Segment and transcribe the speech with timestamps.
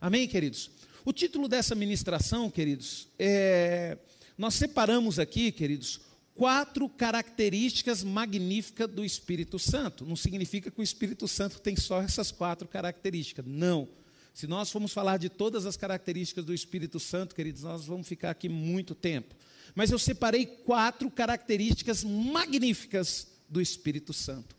[0.00, 0.70] Amém, queridos?
[1.04, 3.98] O título dessa ministração, queridos, é.
[4.38, 6.00] Nós separamos aqui, queridos,
[6.34, 10.06] quatro características magníficas do Espírito Santo.
[10.06, 13.44] Não significa que o Espírito Santo tem só essas quatro características.
[13.46, 13.86] Não.
[14.32, 18.30] Se nós formos falar de todas as características do Espírito Santo, queridos, nós vamos ficar
[18.30, 19.34] aqui muito tempo.
[19.74, 24.56] Mas eu separei quatro características magníficas do Espírito Santo.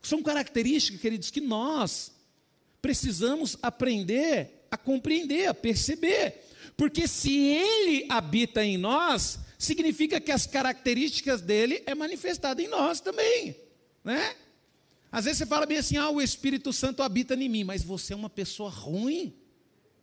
[0.00, 2.10] São características, queridos, que nós
[2.80, 6.44] precisamos aprender a compreender, a perceber.
[6.76, 13.00] Porque se ele habita em nós, significa que as características dele é manifestada em nós
[13.00, 13.56] também,
[14.04, 14.36] né?
[15.10, 18.12] Às vezes você fala bem assim: "Ah, o Espírito Santo habita em mim", mas você
[18.12, 19.34] é uma pessoa ruim?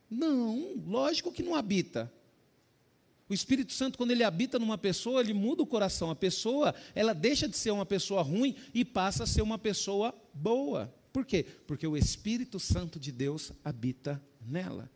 [0.09, 2.11] Não, lógico que não habita.
[3.27, 6.11] O Espírito Santo, quando ele habita numa pessoa, ele muda o coração.
[6.11, 10.13] A pessoa, ela deixa de ser uma pessoa ruim e passa a ser uma pessoa
[10.31, 10.94] boa.
[11.11, 11.44] Por quê?
[11.66, 14.90] Porque o Espírito Santo de Deus habita nela.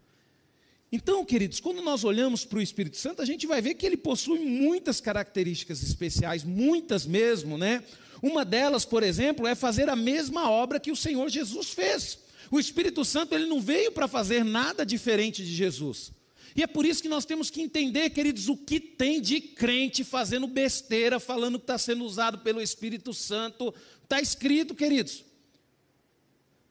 [0.91, 3.97] Então, queridos, quando nós olhamos para o Espírito Santo, a gente vai ver que ele
[3.97, 7.83] possui muitas características especiais, muitas mesmo, né?
[8.21, 12.19] Uma delas, por exemplo, é fazer a mesma obra que o Senhor Jesus fez.
[12.51, 16.11] O Espírito Santo, ele não veio para fazer nada diferente de Jesus.
[16.55, 20.03] E é por isso que nós temos que entender, queridos, o que tem de crente
[20.03, 23.73] fazendo besteira, falando que está sendo usado pelo Espírito Santo.
[24.03, 25.23] Está escrito, queridos.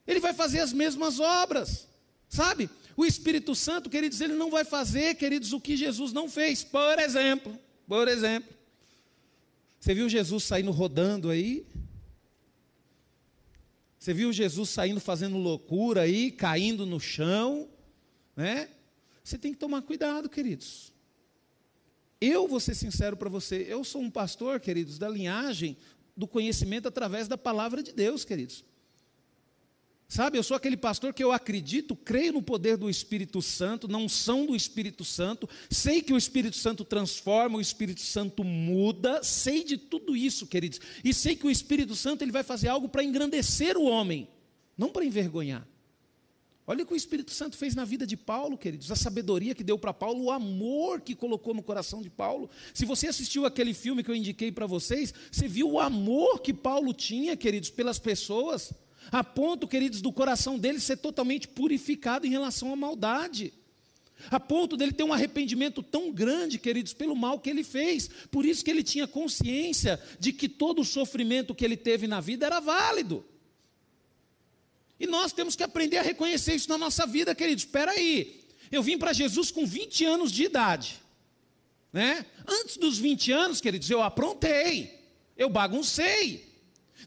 [0.06, 1.86] Ele vai fazer as mesmas obras,
[2.28, 2.68] sabe?
[2.98, 6.64] O Espírito Santo, queridos, ele não vai fazer, queridos, o que Jesus não fez.
[6.64, 8.52] Por exemplo, por exemplo,
[9.78, 11.64] você viu Jesus saindo rodando aí?
[14.00, 17.68] Você viu Jesus saindo fazendo loucura aí, caindo no chão,
[18.34, 18.68] né?
[19.22, 20.92] Você tem que tomar cuidado, queridos.
[22.20, 25.76] Eu vou ser sincero para você, eu sou um pastor, queridos, da linhagem
[26.16, 28.64] do conhecimento através da palavra de Deus, queridos.
[30.10, 34.08] Sabe, eu sou aquele pastor que eu acredito, creio no poder do Espírito Santo, não
[34.08, 39.62] são do Espírito Santo, sei que o Espírito Santo transforma, o Espírito Santo muda, sei
[39.62, 40.80] de tudo isso, queridos.
[41.04, 44.26] E sei que o Espírito Santo ele vai fazer algo para engrandecer o homem,
[44.78, 45.68] não para envergonhar.
[46.66, 49.64] Olha o que o Espírito Santo fez na vida de Paulo, queridos, a sabedoria que
[49.64, 52.48] deu para Paulo, o amor que colocou no coração de Paulo.
[52.72, 56.54] Se você assistiu aquele filme que eu indiquei para vocês, você viu o amor que
[56.54, 58.72] Paulo tinha, queridos, pelas pessoas,
[59.10, 63.52] a ponto, queridos, do coração dele ser totalmente purificado em relação à maldade.
[64.30, 68.10] A ponto dele ter um arrependimento tão grande, queridos, pelo mal que ele fez.
[68.30, 72.20] Por isso que ele tinha consciência de que todo o sofrimento que ele teve na
[72.20, 73.24] vida era válido.
[74.98, 77.64] E nós temos que aprender a reconhecer isso na nossa vida, queridos.
[77.64, 78.44] Espera aí.
[78.70, 81.00] Eu vim para Jesus com 20 anos de idade.
[81.92, 82.26] Né?
[82.46, 84.98] Antes dos 20 anos, queridos, eu aprontei.
[85.36, 86.47] Eu baguncei.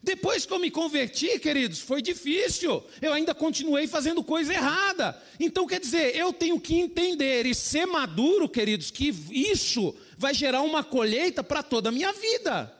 [0.02, 2.82] Depois que eu me converti, queridos, foi difícil.
[3.00, 5.20] Eu ainda continuei fazendo coisa errada.
[5.38, 10.62] Então, quer dizer, eu tenho que entender e ser maduro, queridos, que isso vai gerar
[10.62, 12.74] uma colheita para toda a minha vida.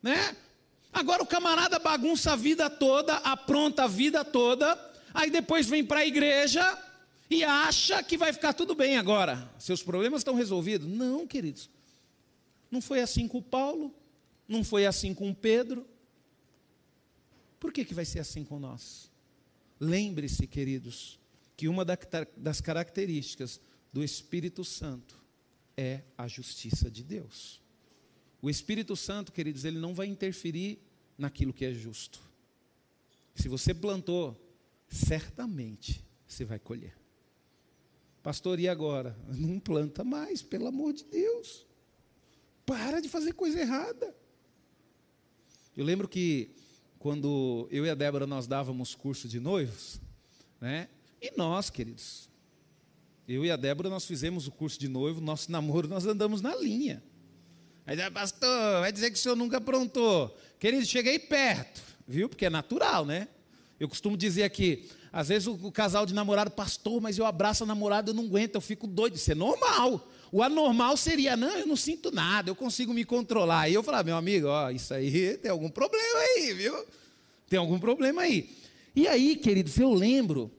[0.00, 0.36] Né?
[0.92, 4.78] Agora o camarada bagunça a vida toda, apronta a vida toda,
[5.12, 6.78] aí depois vem para a igreja
[7.30, 9.50] e acha que vai ficar tudo bem agora.
[9.58, 10.86] Seus problemas estão resolvidos?
[10.86, 11.68] Não, queridos.
[12.70, 13.92] Não foi assim com Paulo,
[14.46, 15.86] não foi assim com Pedro.
[17.62, 19.08] Por que, que vai ser assim com nós?
[19.78, 21.16] Lembre-se, queridos,
[21.56, 21.84] que uma
[22.36, 23.60] das características
[23.92, 25.22] do Espírito Santo
[25.76, 27.62] é a justiça de Deus.
[28.42, 30.80] O Espírito Santo, queridos, ele não vai interferir
[31.16, 32.20] naquilo que é justo.
[33.32, 34.36] Se você plantou,
[34.88, 36.98] certamente você vai colher.
[38.24, 39.16] Pastor, e agora?
[39.38, 41.64] Não planta mais, pelo amor de Deus.
[42.66, 44.16] Para de fazer coisa errada.
[45.76, 46.50] Eu lembro que
[47.02, 50.00] quando eu e a Débora nós dávamos curso de noivos,
[50.60, 50.88] né?
[51.20, 52.30] E nós, queridos,
[53.26, 56.54] eu e a Débora nós fizemos o curso de noivo, nosso namoro nós andamos na
[56.54, 57.02] linha.
[57.84, 60.38] Aí pastor, vai dizer que o senhor nunca aprontou.
[60.60, 62.28] Querido, cheguei perto, viu?
[62.28, 63.26] Porque é natural, né?
[63.80, 67.64] Eu costumo dizer aqui, às vezes o, o casal de namorado, pastor, mas eu abraço
[67.64, 69.16] a namorada, eu não aguento, eu fico doido.
[69.16, 70.08] Isso é normal.
[70.32, 73.60] O anormal seria, não, eu não sinto nada, eu consigo me controlar.
[73.60, 76.86] Aí eu falava, meu amigo, ó, isso aí tem algum problema aí, viu?
[77.50, 78.48] Tem algum problema aí.
[78.96, 80.50] E aí, queridos, eu lembro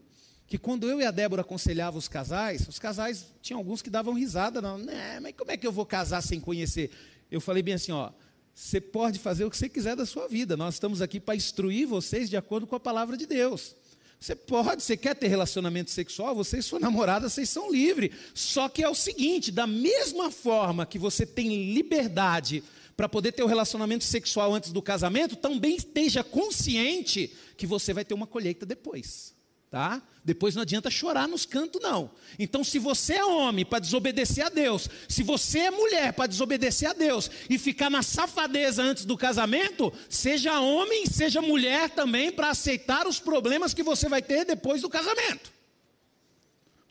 [0.48, 4.14] que quando eu e a Débora aconselhava os casais, os casais tinham alguns que davam
[4.14, 6.92] risada, não, né, mas como é que eu vou casar sem conhecer?
[7.32, 8.12] Eu falei bem assim, ó,
[8.54, 10.56] você pode fazer o que você quiser da sua vida.
[10.56, 13.76] Nós estamos aqui para instruir vocês de acordo com a palavra de Deus.
[14.24, 18.12] Você pode, você quer ter relacionamento sexual, você e sua namorada, vocês são livres.
[18.34, 22.64] Só que é o seguinte: da mesma forma que você tem liberdade
[22.96, 27.92] para poder ter o um relacionamento sexual antes do casamento, também esteja consciente que você
[27.92, 29.33] vai ter uma colheita depois.
[29.74, 30.04] Tá?
[30.24, 32.12] Depois não adianta chorar nos cantos, não.
[32.38, 36.92] Então, se você é homem para desobedecer a Deus, se você é mulher para desobedecer
[36.92, 42.52] a Deus e ficar na safadeza antes do casamento, seja homem, seja mulher também para
[42.52, 45.52] aceitar os problemas que você vai ter depois do casamento.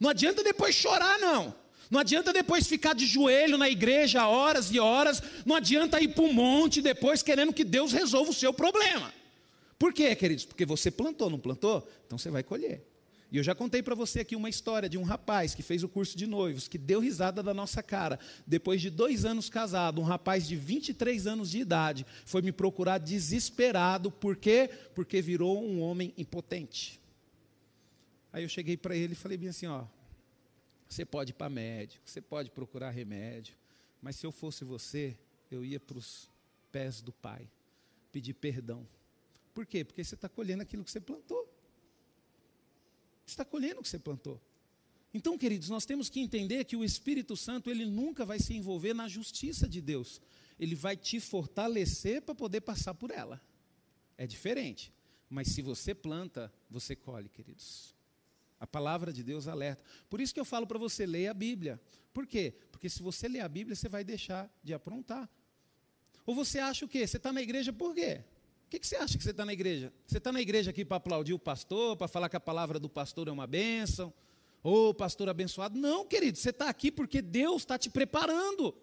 [0.00, 1.54] Não adianta depois chorar, não.
[1.88, 5.22] Não adianta depois ficar de joelho na igreja horas e horas.
[5.46, 9.21] Não adianta ir para um monte depois querendo que Deus resolva o seu problema.
[9.82, 10.44] Por quê, queridos?
[10.44, 11.84] Porque você plantou, não plantou?
[12.06, 12.86] Então você vai colher.
[13.32, 15.88] E eu já contei para você aqui uma história de um rapaz que fez o
[15.88, 18.16] curso de noivos, que deu risada da nossa cara.
[18.46, 22.98] Depois de dois anos casado, um rapaz de 23 anos de idade foi me procurar
[22.98, 24.08] desesperado.
[24.08, 24.70] Por quê?
[24.94, 27.00] Porque virou um homem impotente.
[28.32, 29.84] Aí eu cheguei para ele e falei bem assim: ó,
[30.88, 33.56] você pode ir para médico, você pode procurar remédio,
[34.00, 35.18] mas se eu fosse você,
[35.50, 36.30] eu ia para os
[36.70, 37.50] pés do Pai,
[38.12, 38.86] pedir perdão.
[39.52, 39.84] Por quê?
[39.84, 41.44] Porque você está colhendo aquilo que você plantou.
[43.26, 44.40] Você está colhendo o que você plantou.
[45.14, 48.94] Então, queridos, nós temos que entender que o Espírito Santo, ele nunca vai se envolver
[48.94, 50.20] na justiça de Deus.
[50.58, 53.40] Ele vai te fortalecer para poder passar por ela.
[54.16, 54.92] É diferente.
[55.28, 57.94] Mas se você planta, você colhe, queridos.
[58.58, 59.82] A palavra de Deus alerta.
[60.08, 61.80] Por isso que eu falo para você, leia a Bíblia.
[62.12, 62.54] Por quê?
[62.70, 65.28] Porque se você ler a Bíblia, você vai deixar de aprontar.
[66.24, 67.06] Ou você acha o quê?
[67.06, 68.22] Você está na igreja por quê?
[68.72, 69.92] Que, que você acha que você está na igreja?
[70.06, 72.88] Você está na igreja aqui para aplaudir o pastor, para falar que a palavra do
[72.88, 74.10] pastor é uma bênção?
[74.62, 75.78] Ô, pastor abençoado?
[75.78, 78.74] Não, querido, você está aqui porque Deus está te preparando.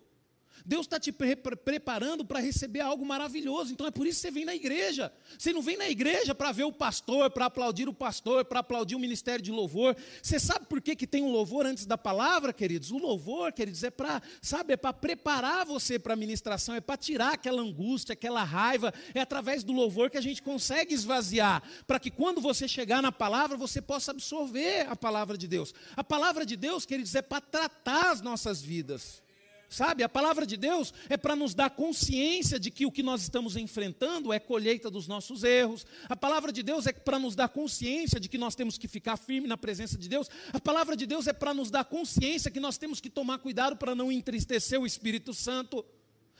[0.65, 3.71] Deus está te pre preparando para receber algo maravilhoso.
[3.71, 5.11] Então é por isso que você vem na igreja.
[5.37, 8.95] Você não vem na igreja para ver o pastor, para aplaudir o pastor, para aplaudir
[8.95, 9.95] o ministério de louvor.
[10.21, 12.91] Você sabe por que, que tem um louvor antes da palavra, queridos?
[12.91, 16.97] O louvor, queridos, é para, sabe, é para preparar você para a ministração, é para
[16.97, 18.93] tirar aquela angústia, aquela raiva.
[19.13, 23.11] É através do louvor que a gente consegue esvaziar, para que quando você chegar na
[23.11, 25.73] palavra, você possa absorver a palavra de Deus.
[25.95, 29.21] A palavra de Deus, queridos, é para tratar as nossas vidas.
[29.69, 33.21] Sabe, a palavra de Deus é para nos dar consciência de que o que nós
[33.21, 35.85] estamos enfrentando é colheita dos nossos erros.
[36.09, 39.15] A palavra de Deus é para nos dar consciência de que nós temos que ficar
[39.15, 40.27] firme na presença de Deus.
[40.51, 43.77] A palavra de Deus é para nos dar consciência que nós temos que tomar cuidado
[43.77, 45.85] para não entristecer o Espírito Santo.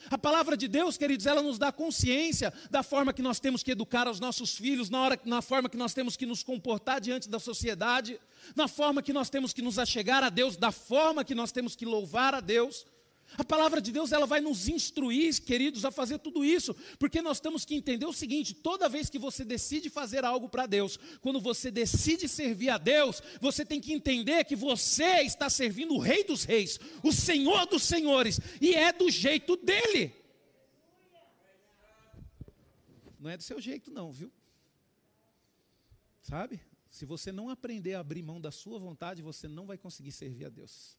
[0.10, 3.72] A palavra de Deus, queridos, ela nos dá consciência da forma que nós temos que
[3.72, 7.30] educar os nossos filhos, na, hora, na forma que nós temos que nos comportar diante
[7.30, 8.20] da sociedade,
[8.56, 11.76] na forma que nós temos que nos achegar a Deus, da forma que nós temos
[11.76, 12.88] que louvar a Deus.
[13.38, 17.40] A palavra de Deus ela vai nos instruir, queridos, a fazer tudo isso, porque nós
[17.40, 21.40] temos que entender o seguinte: toda vez que você decide fazer algo para Deus, quando
[21.40, 26.24] você decide servir a Deus, você tem que entender que você está servindo o Rei
[26.24, 30.14] dos Reis, o Senhor dos Senhores, e é do jeito dele.
[33.20, 34.32] Não é do seu jeito, não, viu?
[36.22, 36.60] Sabe?
[36.90, 40.46] Se você não aprender a abrir mão da sua vontade, você não vai conseguir servir
[40.46, 40.99] a Deus.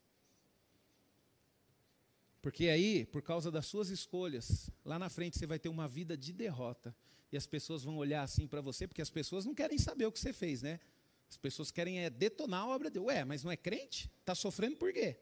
[2.43, 6.17] Porque aí, por causa das suas escolhas, lá na frente você vai ter uma vida
[6.17, 6.95] de derrota.
[7.31, 10.13] E as pessoas vão olhar assim para você, porque as pessoas não querem saber o
[10.13, 10.81] que você fez, né?
[11.29, 13.07] As pessoas querem é detonar a obra de Deus.
[13.07, 14.11] Ué, mas não é crente?
[14.21, 15.17] Está sofrendo por quê?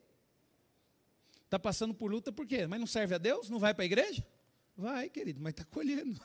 [1.45, 2.65] Está passando por luta por quê?
[2.65, 3.49] Mas não serve a Deus?
[3.49, 4.25] Não vai para a igreja?
[4.75, 6.19] Vai, querido, mas está colhendo.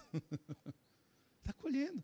[1.41, 2.03] Está colhendo.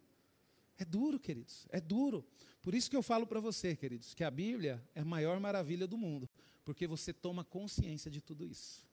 [0.76, 2.26] É duro, queridos, é duro.
[2.62, 5.86] Por isso que eu falo para você, queridos, que a Bíblia é a maior maravilha
[5.86, 6.28] do mundo.
[6.64, 8.89] Porque você toma consciência de tudo isso.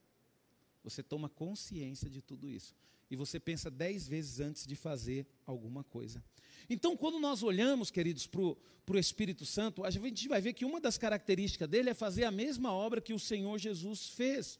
[0.89, 2.75] Você toma consciência de tudo isso.
[3.10, 6.24] E você pensa dez vezes antes de fazer alguma coisa.
[6.70, 10.82] Então, quando nós olhamos, queridos, para o Espírito Santo, a gente vai ver que uma
[10.82, 14.60] das características dele é fazer a mesma obra que o Senhor Jesus fez.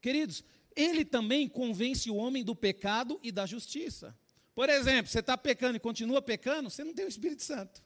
[0.00, 4.16] Queridos, ele também convence o homem do pecado e da justiça.
[4.54, 7.82] Por exemplo, você está pecando e continua pecando, você não tem o Espírito Santo.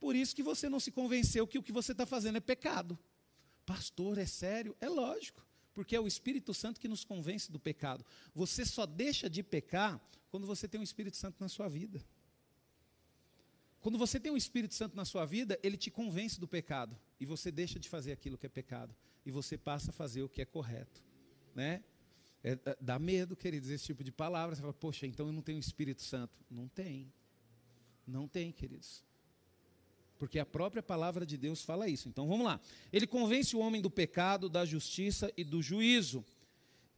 [0.00, 2.98] Por isso que você não se convenceu que o que você está fazendo é pecado.
[3.64, 4.76] Pastor, é sério?
[4.80, 8.04] É lógico, porque é o Espírito Santo que nos convence do pecado.
[8.34, 10.00] Você só deixa de pecar
[10.30, 12.02] quando você tem o Espírito Santo na sua vida.
[13.80, 17.26] Quando você tem o Espírito Santo na sua vida, ele te convence do pecado e
[17.26, 18.94] você deixa de fazer aquilo que é pecado
[19.26, 21.02] e você passa a fazer o que é correto,
[21.54, 21.82] né?
[22.42, 24.54] É, dá medo, queridos, esse tipo de palavra.
[24.54, 26.38] Você fala, poxa, então eu não tenho o Espírito Santo.
[26.50, 27.10] Não tem.
[28.06, 29.02] Não tem, queridos
[30.18, 32.08] porque a própria palavra de Deus fala isso.
[32.08, 32.60] Então vamos lá.
[32.92, 36.24] Ele convence o homem do pecado, da justiça e do juízo.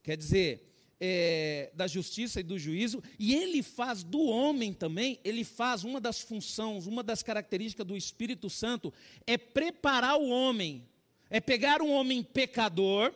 [0.03, 0.67] Quer dizer,
[1.01, 6.01] é, da justiça e do juízo, e ele faz do homem também, ele faz uma
[6.01, 8.93] das funções, uma das características do Espírito Santo,
[9.27, 10.87] é preparar o homem,
[11.29, 13.13] é pegar um homem pecador,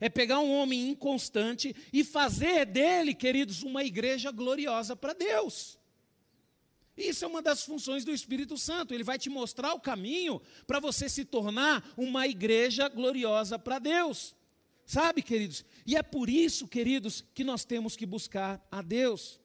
[0.00, 5.78] é pegar um homem inconstante e fazer dele, queridos, uma igreja gloriosa para Deus.
[7.08, 8.94] Isso é uma das funções do Espírito Santo.
[8.94, 14.34] Ele vai te mostrar o caminho para você se tornar uma igreja gloriosa para Deus.
[14.84, 15.64] Sabe, queridos?
[15.86, 19.40] E é por isso, queridos, que nós temos que buscar a Deus.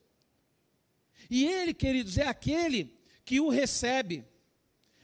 [1.29, 4.25] E Ele, queridos, é aquele que o recebe.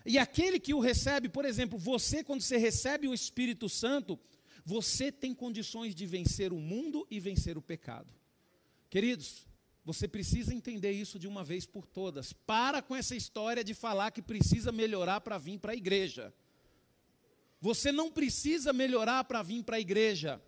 [0.06, 4.20] E aquele que o recebe, por exemplo, você, quando você recebe o Espírito Santo,
[4.66, 8.14] você tem condições de vencer o mundo e vencer o pecado.
[8.90, 9.46] Queridos,
[9.86, 12.32] você precisa entender isso de uma vez por todas.
[12.32, 16.34] Para com essa história de falar que precisa melhorar para vir para a igreja.
[17.60, 20.42] Você não precisa melhorar para vir para a igreja.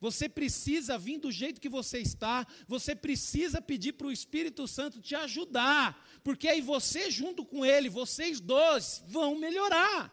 [0.00, 5.00] Você precisa vir do jeito que você está, você precisa pedir para o Espírito Santo
[5.00, 10.12] te ajudar, porque aí você, junto com ele, vocês dois, vão melhorar.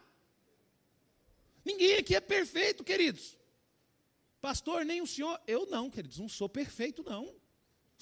[1.64, 3.36] Ninguém aqui é perfeito, queridos.
[4.40, 5.40] Pastor, nem o senhor.
[5.44, 7.39] Eu não, queridos, não sou perfeito, não.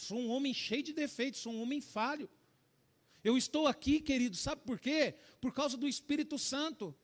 [0.01, 2.31] Sou um homem cheio de defeitos, sou um homem falho.
[3.25, 5.17] Eu estou aqui, querido, sabe por quê?
[5.41, 6.95] Por causa do Espírito Santo.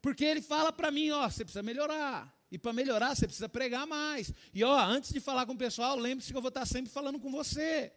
[0.00, 2.34] Porque ele fala para mim, ó, você precisa melhorar.
[2.50, 4.32] E para melhorar, você precisa pregar mais.
[4.54, 7.20] E ó, antes de falar com o pessoal, lembre-se que eu vou estar sempre falando
[7.20, 7.92] com você.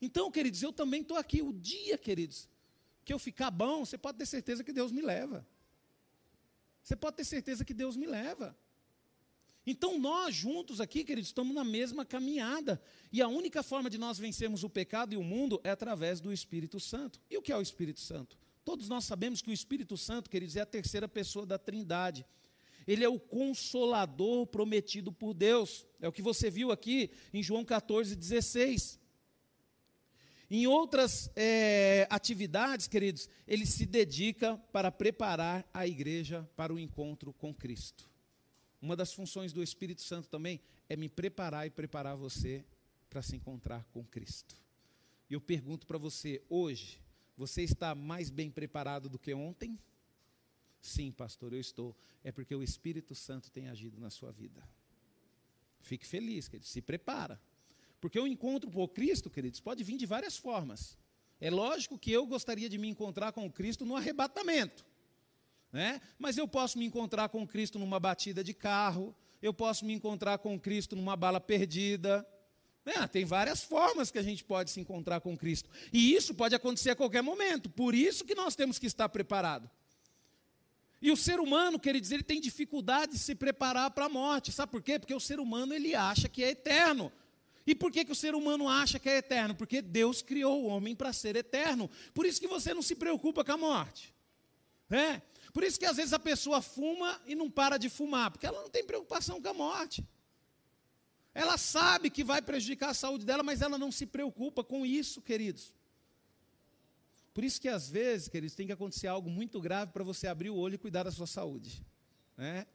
[0.00, 1.42] Então, queridos, eu também estou aqui.
[1.42, 2.48] O dia, queridos,
[3.04, 5.46] que eu ficar bom, você pode ter certeza que Deus me leva.
[6.82, 8.56] Você pode ter certeza que Deus me leva.
[9.66, 12.80] Então nós juntos aqui, queridos, estamos na mesma caminhada.
[13.10, 16.32] E a única forma de nós vencermos o pecado e o mundo é através do
[16.32, 17.20] Espírito Santo.
[17.30, 18.36] E o que é o Espírito Santo?
[18.64, 22.26] Todos nós sabemos que o Espírito Santo, queridos, é a terceira pessoa da Trindade.
[22.86, 25.86] Ele é o consolador prometido por Deus.
[26.00, 28.98] É o que você viu aqui em João 14, 16.
[30.50, 37.32] Em outras é, atividades, queridos, ele se dedica para preparar a igreja para o encontro
[37.32, 38.13] com Cristo.
[38.84, 40.60] Uma das funções do Espírito Santo também
[40.90, 42.62] é me preparar e preparar você
[43.08, 44.60] para se encontrar com Cristo.
[45.30, 47.00] E eu pergunto para você, hoje,
[47.34, 49.78] você está mais bem preparado do que ontem?
[50.82, 51.96] Sim, pastor, eu estou.
[52.22, 54.62] É porque o Espírito Santo tem agido na sua vida.
[55.80, 57.40] Fique feliz, querido, se prepara.
[58.02, 60.98] Porque o encontro com Cristo, queridos, pode vir de várias formas.
[61.40, 64.84] É lógico que eu gostaria de me encontrar com o Cristo no arrebatamento.
[65.74, 66.00] Né?
[66.16, 69.12] Mas eu posso me encontrar com Cristo numa batida de carro,
[69.42, 72.24] eu posso me encontrar com Cristo numa bala perdida.
[72.86, 73.04] Né?
[73.08, 75.68] Tem várias formas que a gente pode se encontrar com Cristo.
[75.92, 77.68] E isso pode acontecer a qualquer momento.
[77.68, 79.68] Por isso que nós temos que estar preparado.
[81.02, 84.52] E o ser humano, queridos, ele tem dificuldade de se preparar para a morte.
[84.52, 84.96] Sabe por quê?
[84.96, 87.10] Porque o ser humano ele acha que é eterno.
[87.66, 89.56] E por que, que o ser humano acha que é eterno?
[89.56, 91.90] Porque Deus criou o homem para ser eterno.
[92.14, 94.14] Por isso que você não se preocupa com a morte.
[94.88, 95.20] É?
[95.54, 98.60] Por isso que às vezes a pessoa fuma e não para de fumar, porque ela
[98.60, 100.04] não tem preocupação com a morte.
[101.32, 105.22] Ela sabe que vai prejudicar a saúde dela, mas ela não se preocupa com isso,
[105.22, 105.72] queridos.
[107.32, 110.50] Por isso que às vezes, queridos, tem que acontecer algo muito grave para você abrir
[110.50, 111.84] o olho e cuidar da sua saúde.
[112.36, 112.66] Né?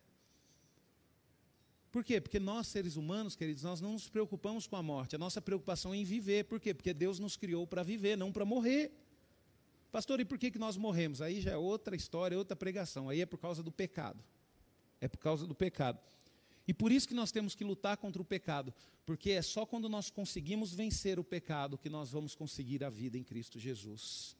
[1.92, 2.22] Por quê?
[2.22, 5.16] Porque nós, seres humanos, queridos, nós não nos preocupamos com a morte.
[5.18, 6.46] A nossa preocupação é em viver.
[6.46, 6.74] Por quê?
[6.74, 8.92] Porque Deus nos criou para viver, não para morrer.
[9.92, 11.22] Pastor, e por que, que nós morremos?
[11.22, 13.10] Aí já é outra história, outra pregação.
[13.10, 14.24] Aí é por causa do pecado.
[15.02, 16.00] É por causa do pecado.
[16.68, 18.72] E por isso que nós temos que lutar contra o pecado,
[19.04, 23.18] porque é só quando nós conseguimos vencer o pecado que nós vamos conseguir a vida
[23.18, 24.36] em Cristo Jesus.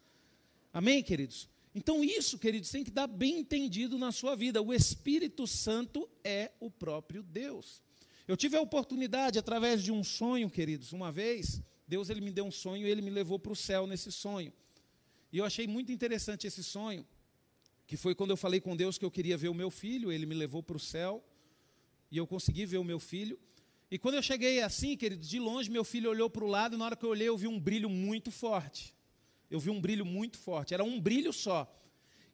[0.72, 1.50] Amém, queridos?
[1.74, 4.62] Então, isso, queridos, tem que dar bem entendido na sua vida.
[4.62, 7.82] O Espírito Santo é o próprio Deus.
[8.28, 12.46] Eu tive a oportunidade, através de um sonho, queridos, uma vez, Deus ele me deu
[12.46, 14.54] um sonho e ele me levou para o céu nesse sonho.
[15.32, 17.06] E eu achei muito interessante esse sonho,
[17.86, 20.26] que foi quando eu falei com Deus que eu queria ver o meu filho, ele
[20.26, 21.24] me levou para o céu,
[22.12, 23.40] e eu consegui ver o meu filho.
[23.92, 26.78] E quando eu cheguei assim, queridos, de longe, meu filho olhou para o lado, e
[26.78, 28.96] na hora que eu olhei, eu vi um brilho muito forte.
[29.50, 31.68] Eu vi um brilho muito forte, era um brilho só.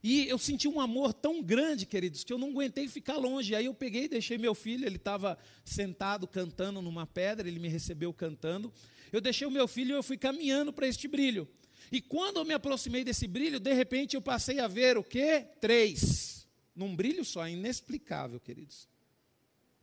[0.03, 3.55] E eu senti um amor tão grande, queridos, que eu não aguentei ficar longe.
[3.55, 7.67] Aí eu peguei e deixei meu filho, ele estava sentado cantando numa pedra, ele me
[7.67, 8.71] recebeu cantando.
[9.11, 11.47] Eu deixei o meu filho e eu fui caminhando para este brilho.
[11.91, 15.45] E quando eu me aproximei desse brilho, de repente eu passei a ver o quê?
[15.59, 16.47] Três.
[16.75, 18.87] Num brilho só, é inexplicável, queridos.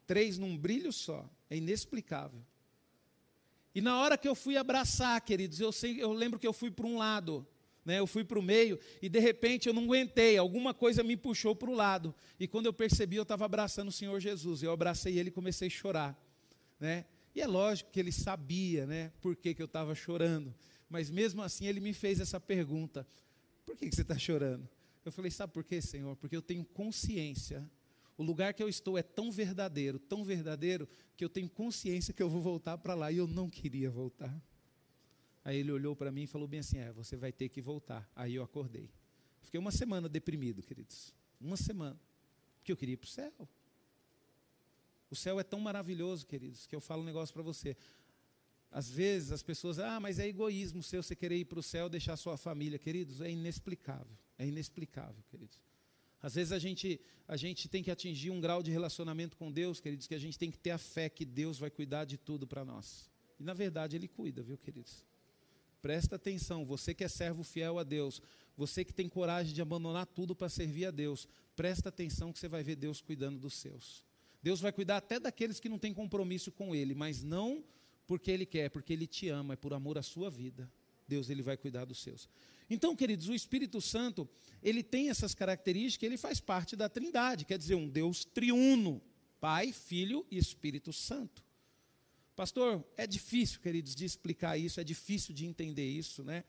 [0.06, 2.42] Três num brilho só, é inexplicável.
[3.74, 6.70] E na hora que eu fui abraçar, queridos, eu, sei, eu lembro que eu fui
[6.70, 7.46] para um lado,
[7.84, 11.16] né, eu fui para o meio, e de repente eu não aguentei, alguma coisa me
[11.16, 12.14] puxou para o lado.
[12.38, 14.62] E quando eu percebi, eu estava abraçando o Senhor Jesus.
[14.62, 16.22] Eu abracei ele e comecei a chorar.
[16.78, 17.06] Né?
[17.34, 20.54] E é lógico que ele sabia né, por que, que eu estava chorando.
[20.92, 23.06] Mas mesmo assim ele me fez essa pergunta:
[23.64, 24.68] por que, que você está chorando?
[25.02, 26.14] Eu falei: sabe por quê, Senhor?
[26.16, 27.66] Porque eu tenho consciência.
[28.14, 32.22] O lugar que eu estou é tão verdadeiro, tão verdadeiro, que eu tenho consciência que
[32.22, 34.38] eu vou voltar para lá e eu não queria voltar.
[35.42, 38.06] Aí ele olhou para mim e falou bem assim: É, você vai ter que voltar.
[38.14, 38.90] Aí eu acordei.
[39.40, 41.14] Fiquei uma semana deprimido, queridos.
[41.40, 41.98] Uma semana.
[42.58, 43.48] Porque eu queria ir para o céu.
[45.10, 47.76] O céu é tão maravilhoso, queridos, que eu falo um negócio para você.
[48.72, 51.90] Às vezes as pessoas, ah, mas é egoísmo seu você querer ir para o céu
[51.90, 52.78] deixar sua família.
[52.78, 54.16] Queridos, é inexplicável.
[54.38, 55.60] É inexplicável, queridos.
[56.22, 56.98] Às vezes a gente,
[57.28, 60.38] a gente tem que atingir um grau de relacionamento com Deus, queridos, que a gente
[60.38, 63.10] tem que ter a fé que Deus vai cuidar de tudo para nós.
[63.38, 65.04] E na verdade Ele cuida, viu, queridos?
[65.82, 68.22] Presta atenção, você que é servo fiel a Deus,
[68.56, 72.48] você que tem coragem de abandonar tudo para servir a Deus, presta atenção que você
[72.48, 74.04] vai ver Deus cuidando dos seus.
[74.40, 77.64] Deus vai cuidar até daqueles que não têm compromisso com Ele, mas não
[78.06, 80.70] porque Ele quer, porque Ele te ama, é por amor à sua vida.
[81.06, 82.28] Deus ele vai cuidar dos seus.
[82.70, 84.28] Então, queridos, o Espírito Santo,
[84.62, 89.02] ele tem essas características, ele faz parte da Trindade, quer dizer, um Deus triuno,
[89.40, 91.44] Pai, Filho e Espírito Santo.
[92.34, 96.44] Pastor, é difícil, queridos, de explicar isso, é difícil de entender isso, né?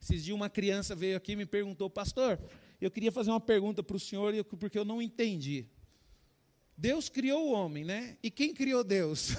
[0.00, 2.40] Esses dias uma criança veio aqui e me perguntou, pastor,
[2.80, 5.66] eu queria fazer uma pergunta para o senhor, porque eu não entendi.
[6.80, 8.16] Deus criou o homem, né?
[8.22, 9.30] E quem criou Deus?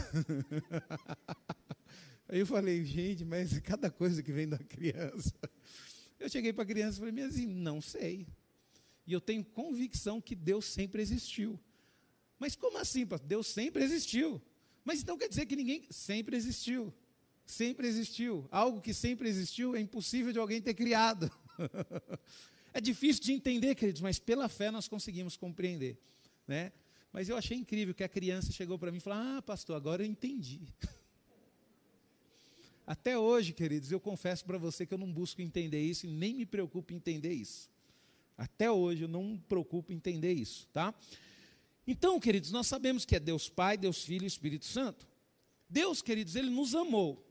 [2.27, 5.33] Aí eu falei, gente, mas cada coisa que vem da criança.
[6.19, 8.27] Eu cheguei para a criança e falei, assim, não sei.
[9.07, 11.57] E eu tenho convicção que Deus sempre existiu.
[12.37, 13.25] Mas como assim, pastor?
[13.25, 14.41] Deus sempre existiu.
[14.83, 16.93] Mas então quer dizer que ninguém sempre existiu.
[17.45, 18.49] Sempre existiu.
[18.51, 21.31] Algo que sempre existiu é impossível de alguém ter criado.
[22.73, 25.97] é difícil de entender, queridos, mas pela fé nós conseguimos compreender,
[26.45, 26.73] né?
[27.11, 30.03] Mas eu achei incrível que a criança chegou para mim e falou: Ah, pastor, agora
[30.03, 30.61] eu entendi.
[32.85, 36.33] Até hoje, queridos, eu confesso para você que eu não busco entender isso e nem
[36.33, 37.69] me preocupo em entender isso.
[38.35, 40.93] Até hoje eu não me preocupo em entender isso, tá?
[41.85, 45.07] Então, queridos, nós sabemos que é Deus Pai, Deus Filho e Espírito Santo.
[45.69, 47.23] Deus, queridos, ele nos amou.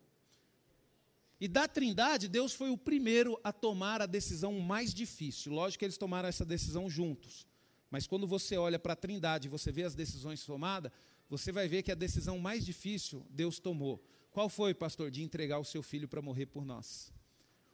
[1.41, 5.53] E da Trindade, Deus foi o primeiro a tomar a decisão mais difícil.
[5.53, 7.48] Lógico que eles tomaram essa decisão juntos.
[7.91, 10.93] Mas quando você olha para a Trindade e você vê as decisões tomadas,
[11.29, 14.03] você vai ver que a decisão mais difícil Deus tomou.
[14.31, 15.11] Qual foi, pastor?
[15.11, 17.13] De entregar o seu filho para morrer por nós.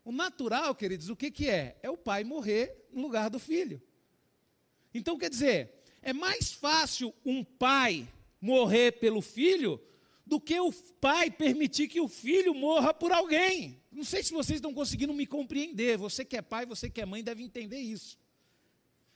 [0.04, 1.78] O natural, queridos, o que, que é?
[1.82, 3.82] É o pai morrer no lugar do filho.
[4.92, 8.06] Então, quer dizer, é mais fácil um pai
[8.40, 9.80] morrer pelo filho
[10.26, 13.82] do que o pai permitir que o filho morra por alguém.
[13.90, 15.98] Não sei se vocês estão conseguindo me compreender.
[15.98, 18.18] Você que é pai, você que é mãe, deve entender isso.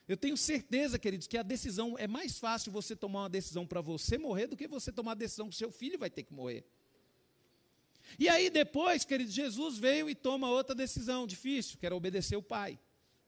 [0.09, 3.83] Eu tenho certeza, queridos, que a decisão é mais fácil você tomar uma decisão para
[3.83, 6.65] você morrer do que você tomar a decisão que seu filho vai ter que morrer.
[8.19, 12.43] E aí depois, queridos, Jesus veio e toma outra decisão difícil, que era obedecer o
[12.43, 12.79] Pai,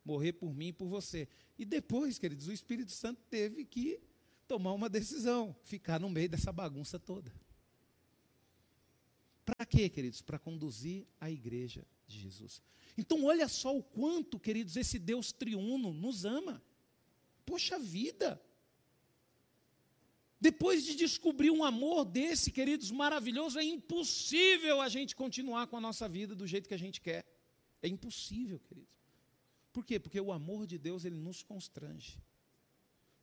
[0.02, 1.28] morrer por mim e por você.
[1.58, 4.00] E depois, queridos, o Espírito Santo teve que
[4.48, 7.30] tomar uma decisão, ficar no meio dessa bagunça toda.
[9.44, 10.22] Para quê, queridos?
[10.22, 12.62] Para conduzir a igreja de Jesus.
[12.96, 16.62] Então, olha só o quanto, queridos, esse Deus triuno nos ama.
[17.44, 18.40] Poxa vida!
[20.40, 25.80] Depois de descobrir um amor desse, queridos, maravilhoso, é impossível a gente continuar com a
[25.80, 27.26] nossa vida do jeito que a gente quer.
[27.82, 28.90] É impossível, queridos.
[29.72, 29.98] Por quê?
[30.00, 32.18] Porque o amor de Deus, ele nos constrange.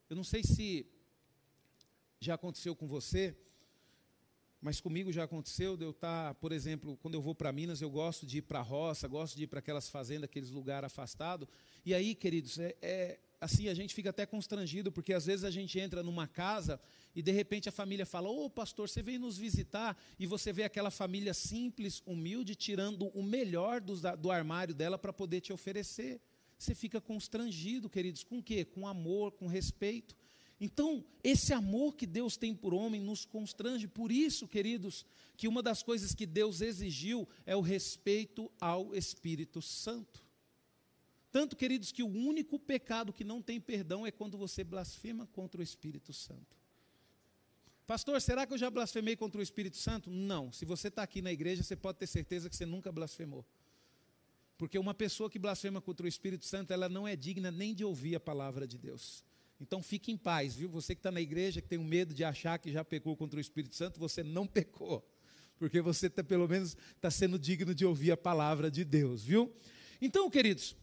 [0.10, 0.86] Eu não sei se
[2.20, 3.36] já aconteceu com você,
[4.62, 7.90] mas comigo já aconteceu de eu estar, por exemplo, quando eu vou para Minas, eu
[7.90, 11.48] gosto de ir para a roça, gosto de ir para aquelas fazendas, aqueles lugares afastados.
[11.86, 15.52] E aí, queridos, é, é, assim a gente fica até constrangido, porque às vezes a
[15.52, 16.80] gente entra numa casa
[17.16, 20.52] e de repente a família fala: Ô oh, pastor, você veio nos visitar e você
[20.52, 25.54] vê aquela família simples, humilde, tirando o melhor do, do armário dela para poder te
[25.54, 26.22] oferecer.
[26.58, 28.66] Você fica constrangido, queridos, com o quê?
[28.66, 30.16] Com amor, com respeito.
[30.60, 33.88] Então, esse amor que Deus tem por homem nos constrange.
[33.88, 39.62] Por isso, queridos, que uma das coisas que Deus exigiu é o respeito ao Espírito
[39.62, 40.27] Santo.
[41.38, 45.62] Tanto, queridos, que o único pecado que não tem perdão é quando você blasfema contra
[45.62, 46.58] o Espírito Santo.
[47.86, 50.10] Pastor, será que eu já blasfemei contra o Espírito Santo?
[50.10, 50.52] Não.
[50.52, 53.46] Se você está aqui na igreja, você pode ter certeza que você nunca blasfemou.
[54.58, 57.86] Porque uma pessoa que blasfema contra o Espírito Santo, ela não é digna nem de
[57.86, 59.24] ouvir a palavra de Deus.
[59.62, 60.68] Então fique em paz, viu?
[60.70, 63.38] Você que está na igreja, que tem um medo de achar que já pecou contra
[63.38, 65.08] o Espírito Santo, você não pecou.
[65.60, 69.54] Porque você tá, pelo menos está sendo digno de ouvir a palavra de Deus, viu?
[70.02, 70.76] Então, queridos,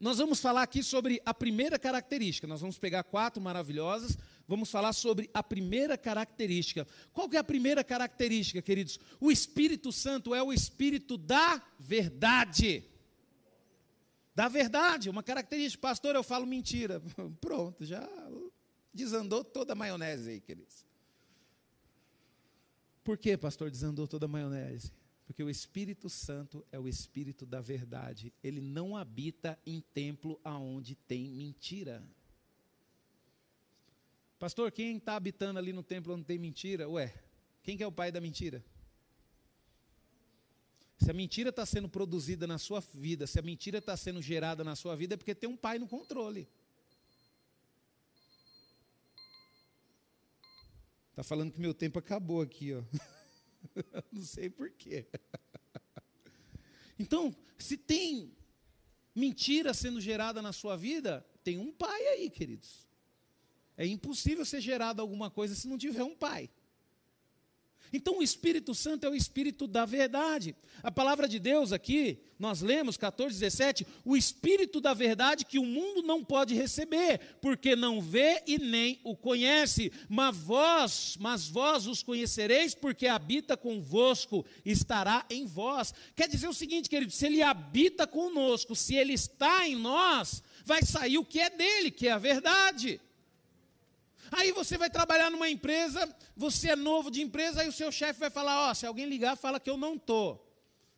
[0.00, 2.46] nós vamos falar aqui sobre a primeira característica.
[2.46, 6.86] Nós vamos pegar quatro maravilhosas, vamos falar sobre a primeira característica.
[7.12, 8.98] Qual que é a primeira característica, queridos?
[9.20, 12.84] O Espírito Santo é o espírito da verdade.
[14.34, 15.80] Da verdade, uma característica.
[15.80, 17.00] Pastor, eu falo mentira.
[17.40, 18.08] Pronto, já
[18.92, 20.84] desandou toda a maionese aí, queridos.
[23.04, 24.90] Por que, pastor, desandou toda a maionese?
[25.26, 28.32] Porque o Espírito Santo é o Espírito da verdade.
[28.42, 32.02] Ele não habita em templo aonde tem mentira.
[34.38, 36.88] Pastor, quem está habitando ali no templo onde tem mentira?
[36.88, 37.14] Ué,
[37.62, 38.62] quem que é o pai da mentira?
[40.98, 44.62] Se a mentira está sendo produzida na sua vida, se a mentira está sendo gerada
[44.62, 46.48] na sua vida, é porque tem um pai no controle.
[51.10, 52.82] Está falando que meu tempo acabou aqui, ó.
[54.12, 55.06] Não sei porquê.
[56.96, 58.32] Então, se tem
[59.12, 62.86] mentira sendo gerada na sua vida, tem um pai aí, queridos.
[63.76, 66.48] É impossível ser gerada alguma coisa se não tiver um pai.
[67.96, 70.56] Então o Espírito Santo é o Espírito da verdade.
[70.82, 75.64] A palavra de Deus aqui, nós lemos 14, 17, o Espírito da verdade que o
[75.64, 81.86] mundo não pode receber, porque não vê e nem o conhece, mas vós, mas vós
[81.86, 85.94] os conhecereis, porque habita convosco, estará em vós.
[86.16, 90.82] Quer dizer o seguinte, querido, se ele habita conosco, se ele está em nós, vai
[90.82, 93.00] sair o que é dele, que é a verdade.
[94.36, 98.18] Aí você vai trabalhar numa empresa, você é novo de empresa, aí o seu chefe
[98.18, 100.44] vai falar: Ó, oh, se alguém ligar, fala que eu não estou.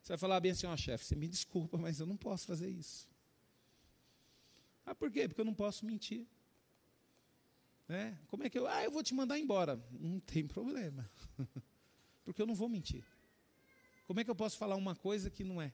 [0.03, 2.47] Você vai falar bem assim: Ó, oh, chefe, você me desculpa, mas eu não posso
[2.47, 3.07] fazer isso.
[4.87, 5.29] Ah, por quê?
[5.29, 6.27] Porque eu não posso mentir.
[7.91, 8.15] É?
[8.29, 8.67] Como é que eu.
[8.67, 9.79] Ah, eu vou te mandar embora.
[9.93, 11.09] Não tem problema.
[12.25, 13.05] Porque eu não vou mentir.
[14.07, 15.73] Como é que eu posso falar uma coisa que não é?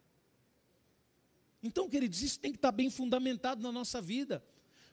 [1.62, 4.44] Então, queridos, isso tem que estar bem fundamentado na nossa vida.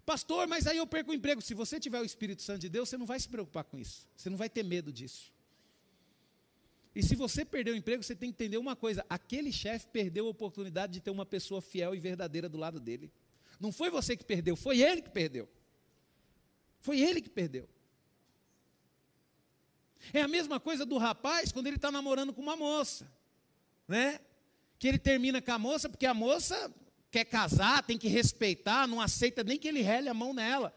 [0.10, 1.40] Pastor, mas aí eu perco o emprego.
[1.40, 4.08] Se você tiver o Espírito Santo de Deus, você não vai se preocupar com isso.
[4.16, 5.32] Você não vai ter medo disso.
[6.96, 10.26] E se você perder o emprego, você tem que entender uma coisa: aquele chefe perdeu
[10.26, 13.12] a oportunidade de ter uma pessoa fiel e verdadeira do lado dele.
[13.60, 15.48] Não foi você que perdeu, foi ele que perdeu.
[16.80, 17.70] Foi ele que perdeu.
[20.12, 23.08] É a mesma coisa do rapaz quando ele está namorando com uma moça,
[23.88, 24.20] né?
[24.80, 26.74] Que ele termina com a moça, porque a moça
[27.12, 30.74] quer casar, tem que respeitar, não aceita nem que ele rele a mão nela.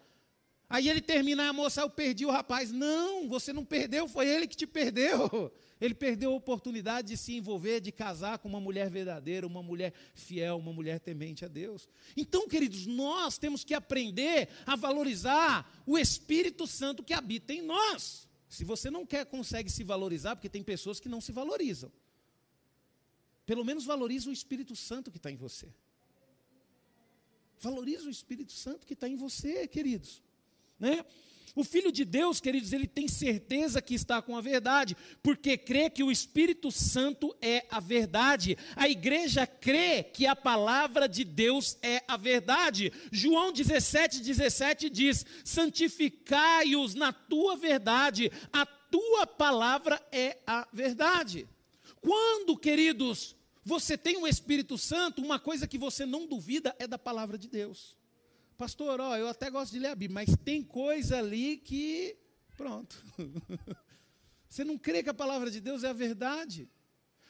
[0.73, 2.73] Aí ele termina, a moça, eu perdi o rapaz.
[2.73, 5.53] Não, você não perdeu, foi ele que te perdeu.
[5.83, 9.92] Ele perdeu a oportunidade de se envolver, de casar com uma mulher verdadeira, uma mulher
[10.14, 11.88] fiel, uma mulher temente a Deus.
[12.16, 18.29] Então, queridos, nós temos que aprender a valorizar o Espírito Santo que habita em nós.
[18.49, 21.90] Se você não quer, consegue se valorizar, porque tem pessoas que não se valorizam.
[23.45, 25.68] Pelo menos valoriza o Espírito Santo que está em você.
[27.62, 30.20] Valoriza o Espírito Santo que está em você, queridos.
[30.81, 31.05] Né?
[31.55, 35.88] O Filho de Deus, queridos, ele tem certeza que está com a verdade, porque crê
[35.88, 38.59] que o Espírito Santo é a verdade.
[38.75, 42.92] A igreja crê que a palavra de Deus é a verdade.
[43.12, 51.46] João 17, 17 diz: santificai-os na tua verdade, a tua palavra é a verdade.
[52.01, 56.98] Quando, queridos, você tem o Espírito Santo, uma coisa que você não duvida é da
[56.98, 57.96] palavra de Deus.
[58.57, 62.16] Pastor, ó, eu até gosto de ler a Bíblia, mas tem coisa ali que.
[62.57, 63.03] Pronto.
[64.48, 66.68] Você não crê que a palavra de Deus é a verdade?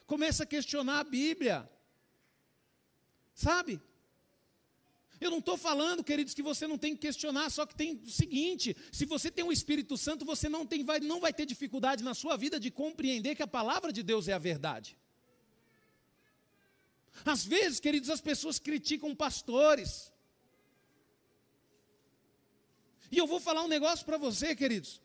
[0.07, 1.71] Começa a questionar a Bíblia.
[3.33, 3.81] Sabe?
[5.21, 8.11] Eu não estou falando, queridos, que você não tem que questionar, só que tem o
[8.11, 12.03] seguinte: se você tem o Espírito Santo, você não, tem, vai, não vai ter dificuldade
[12.03, 14.99] na sua vida de compreender que a palavra de Deus é a verdade.
[17.25, 20.13] Às vezes, queridos, as pessoas criticam pastores.
[23.11, 25.01] E eu vou falar um negócio para você, queridos.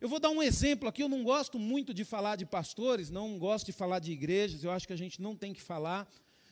[0.00, 1.02] Eu vou dar um exemplo aqui.
[1.02, 4.70] Eu não gosto muito de falar de pastores, não gosto de falar de igrejas, eu
[4.70, 6.08] acho que a gente não tem que falar.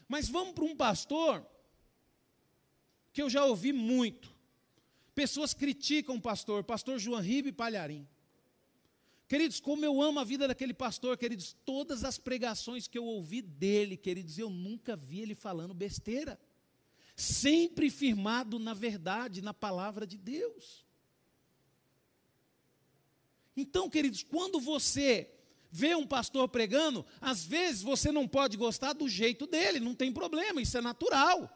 [0.09, 1.45] Mas vamos para um pastor
[3.13, 4.35] que eu já ouvi muito.
[5.15, 8.07] Pessoas criticam o pastor, pastor João Ribe Palharim.
[9.29, 13.43] Queridos, como eu amo a vida daquele pastor, queridos, todas as pregações que eu ouvi
[13.43, 16.39] dele, queridos, eu nunca vi ele falando besteira.
[17.17, 20.85] Sempre firmado na verdade, na palavra de Deus.
[23.57, 25.33] Então, queridos, quando você
[25.73, 30.13] vê um pastor pregando, às vezes você não pode gostar do jeito dele, não tem
[30.13, 31.51] problema, isso é natural.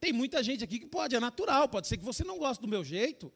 [0.00, 2.66] Tem muita gente aqui que pode, é natural, pode ser que você não goste do
[2.66, 3.32] meu jeito.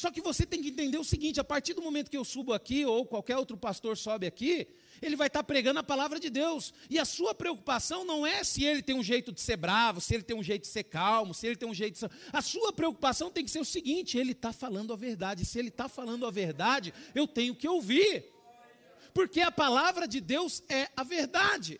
[0.00, 2.54] Só que você tem que entender o seguinte: a partir do momento que eu subo
[2.54, 4.66] aqui, ou qualquer outro pastor sobe aqui,
[5.02, 6.72] ele vai estar pregando a palavra de Deus.
[6.88, 10.14] E a sua preocupação não é se ele tem um jeito de ser bravo, se
[10.14, 12.10] ele tem um jeito de ser calmo, se ele tem um jeito de ser.
[12.32, 15.44] A sua preocupação tem que ser o seguinte: ele está falando a verdade.
[15.44, 18.24] Se ele está falando a verdade, eu tenho que ouvir.
[19.12, 21.78] Porque a palavra de Deus é a verdade.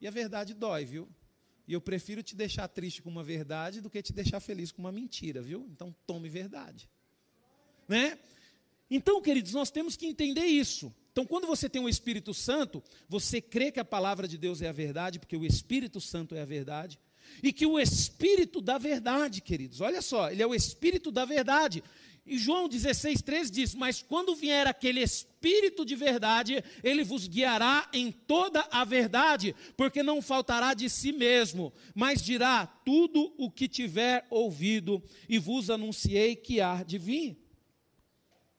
[0.00, 1.06] E a verdade dói, viu?
[1.66, 4.80] E eu prefiro te deixar triste com uma verdade do que te deixar feliz com
[4.80, 5.66] uma mentira, viu?
[5.72, 6.88] Então tome verdade.
[7.88, 8.18] Né?
[8.90, 10.94] Então, queridos, nós temos que entender isso.
[11.12, 14.68] Então, quando você tem o Espírito Santo, você crê que a palavra de Deus é
[14.68, 16.98] a verdade, porque o Espírito Santo é a verdade.
[17.42, 21.82] E que o Espírito da verdade, queridos, olha só, ele é o Espírito da verdade.
[22.26, 27.88] E João 16, 13 diz: Mas quando vier aquele Espírito de verdade, ele vos guiará
[27.92, 33.68] em toda a verdade, porque não faltará de si mesmo, mas dirá tudo o que
[33.68, 37.38] tiver ouvido, e vos anunciei que há de vir.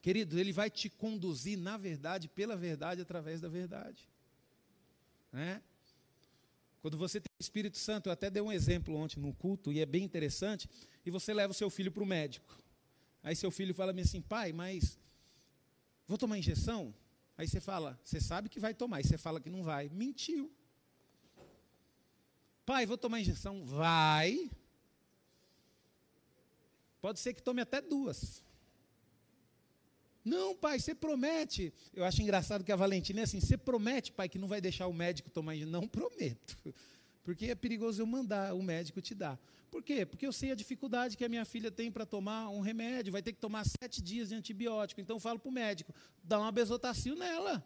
[0.02, 4.08] Querido, ele vai te conduzir na verdade, pela verdade, através da verdade.
[5.34, 5.62] Né?
[6.82, 9.86] Quando você tem Espírito Santo, eu até dei um exemplo ontem no culto, e é
[9.86, 10.70] bem interessante,
[11.06, 12.67] e você leva o seu filho para o médico.
[13.24, 14.98] Aí seu filho fala assim, pai, mas
[16.08, 16.94] vou tomar injeção?
[17.38, 19.90] Aí você fala, você sabe que vai tomar, e você fala que não vai.
[19.90, 20.52] Mentiu.
[22.66, 23.64] Pai, vou tomar injeção?
[23.66, 24.50] Vai.
[27.00, 28.44] Pode ser que tome até duas.
[30.26, 31.74] Não, pai, você promete.
[31.94, 34.88] Eu acho engraçado que a Valentina é assim: você promete, pai, que não vai deixar
[34.88, 35.72] o médico tomar injeção?
[35.72, 36.58] Não prometo.
[37.24, 39.40] Porque é perigoso eu mandar o médico te dar.
[39.70, 40.06] Por quê?
[40.06, 43.22] Porque eu sei a dificuldade que a minha filha tem para tomar um remédio, vai
[43.22, 45.02] ter que tomar sete dias de antibiótico.
[45.02, 47.64] Então eu falo para o médico, dá uma besotacil nela.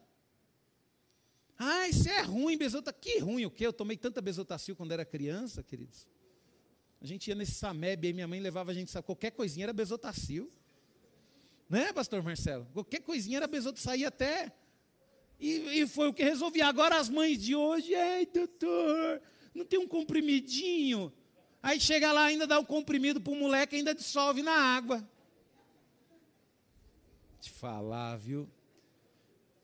[1.57, 2.91] Ah, isso é ruim, besota.
[2.91, 3.67] Que ruim o quê?
[3.67, 6.07] Eu tomei tanta besotacil quando era criança, queridos.
[6.99, 10.51] A gente ia nesse Sameb, aí minha mãe levava a gente, qualquer coisinha era besotacil.
[11.69, 12.67] Né, pastor Marcelo?
[12.73, 14.51] Qualquer coisinha era besotacil, saía até...
[15.39, 16.61] E, e foi o que resolvi.
[16.61, 19.19] Agora as mães de hoje, ei, doutor,
[19.55, 21.11] não tem um comprimidinho?
[21.63, 25.07] Aí chega lá, ainda dá o um comprimido para o moleque, ainda dissolve na água.
[27.39, 28.49] Te falar, viu?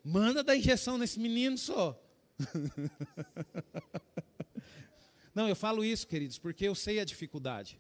[0.04, 2.00] Manda dar injeção nesse menino só.
[5.34, 7.80] Não, eu falo isso, queridos, porque eu sei a dificuldade.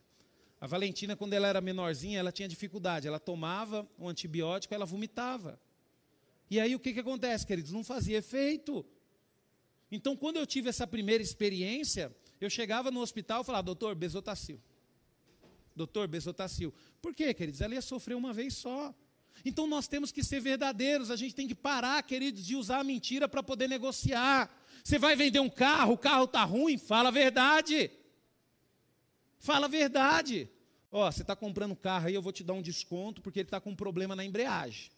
[0.59, 3.07] A Valentina, quando ela era menorzinha, ela tinha dificuldade.
[3.07, 5.59] Ela tomava um antibiótico, ela vomitava.
[6.49, 7.71] E aí o que, que acontece, queridos?
[7.71, 8.85] Não fazia efeito.
[9.91, 12.13] Então, quando eu tive essa primeira experiência,
[12.45, 14.61] eu chegava no hospital e falava, doutor, besotacil.
[15.75, 16.73] Doutor, besotacil.
[17.01, 17.61] Por quê, queridos?
[17.61, 18.93] Ela ia sofrer uma vez só.
[19.45, 22.83] Então nós temos que ser verdadeiros, a gente tem que parar, queridos, de usar a
[22.83, 24.49] mentira para poder negociar.
[24.83, 27.91] Você vai vender um carro, o carro está ruim, fala a verdade.
[29.39, 30.49] Fala a verdade.
[30.91, 33.47] Ó, você está comprando um carro aí, eu vou te dar um desconto, porque ele
[33.47, 34.89] está com um problema na embreagem.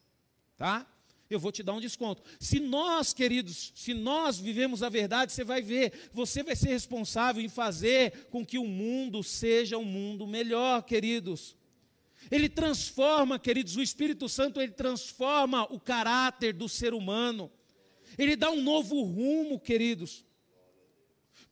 [0.58, 0.88] Tá?
[1.30, 2.24] Eu vou te dar um desconto.
[2.40, 7.42] Se nós, queridos, se nós vivemos a verdade, você vai ver, você vai ser responsável
[7.42, 11.56] em fazer com que o mundo seja um mundo melhor, queridos.
[12.32, 17.52] Ele transforma, queridos, o Espírito Santo, ele transforma o caráter do ser humano.
[18.18, 20.26] Ele dá um novo rumo, queridos.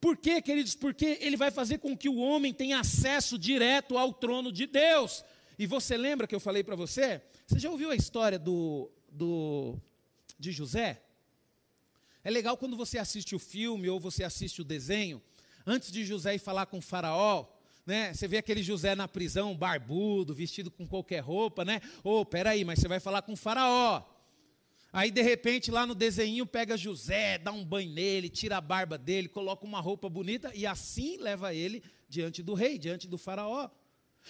[0.02, 0.76] Por quê, queridos?
[0.76, 5.24] Porque ele vai fazer com que o homem tenha acesso direto ao trono de Deus.
[5.58, 7.22] E você lembra que eu falei para você?
[7.48, 9.75] Você já ouviu a história do do,
[10.39, 11.01] de José,
[12.23, 15.21] é legal quando você assiste o filme ou você assiste o desenho,
[15.65, 17.45] antes de José ir falar com o faraó,
[17.86, 18.13] né?
[18.13, 21.82] Você vê aquele José na prisão, barbudo, vestido com qualquer roupa, né?
[22.03, 24.03] Ô, oh, peraí, mas você vai falar com o faraó.
[24.91, 28.97] Aí, de repente, lá no desenho, pega José, dá um banho nele, tira a barba
[28.97, 33.69] dele, coloca uma roupa bonita e assim leva ele diante do rei, diante do faraó.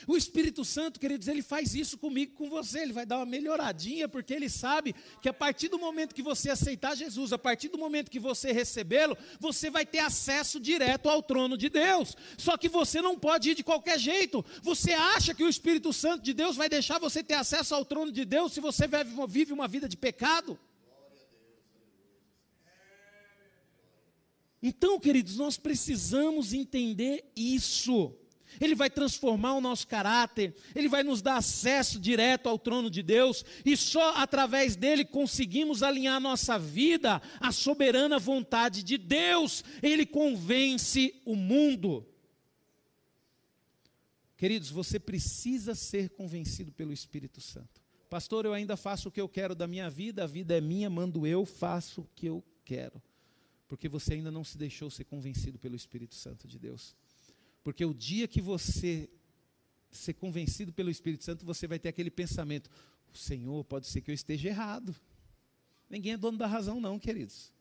[0.05, 2.79] O Espírito Santo, queridos, ele faz isso comigo, com você.
[2.79, 6.49] Ele vai dar uma melhoradinha, porque ele sabe que a partir do momento que você
[6.49, 11.23] aceitar Jesus, a partir do momento que você recebê-lo, você vai ter acesso direto ao
[11.23, 12.15] trono de Deus.
[12.37, 14.45] Só que você não pode ir de qualquer jeito.
[14.61, 18.11] Você acha que o Espírito Santo de Deus vai deixar você ter acesso ao trono
[18.11, 18.85] de Deus se você
[19.27, 20.59] vive uma vida de pecado?
[24.61, 28.13] Então, queridos, nós precisamos entender isso.
[28.59, 33.01] Ele vai transformar o nosso caráter, ele vai nos dar acesso direto ao trono de
[33.03, 39.63] Deus, e só através dele conseguimos alinhar nossa vida à soberana vontade de Deus.
[39.81, 42.05] Ele convence o mundo.
[44.37, 47.81] Queridos, você precisa ser convencido pelo Espírito Santo.
[48.09, 50.89] Pastor, eu ainda faço o que eu quero da minha vida, a vida é minha,
[50.89, 53.01] mando eu, faço o que eu quero.
[53.67, 56.95] Porque você ainda não se deixou ser convencido pelo Espírito Santo de Deus.
[57.67, 59.09] Porque o dia que você
[59.91, 62.69] ser convencido pelo Espírito Santo, você vai ter aquele pensamento:
[63.13, 64.95] o Senhor, pode ser que eu esteja errado.
[65.89, 67.51] Ninguém é dono da razão, não, queridos.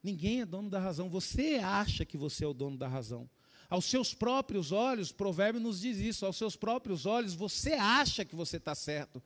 [0.00, 1.10] Ninguém é dono da razão.
[1.10, 3.28] Você acha que você é o dono da razão.
[3.68, 8.36] Aos seus próprios olhos, provérbio nos diz isso, aos seus próprios olhos, você acha que
[8.36, 9.20] você está certo.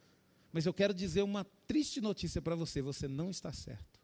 [0.50, 4.00] Mas eu quero dizer uma triste notícia para você: você não está certo.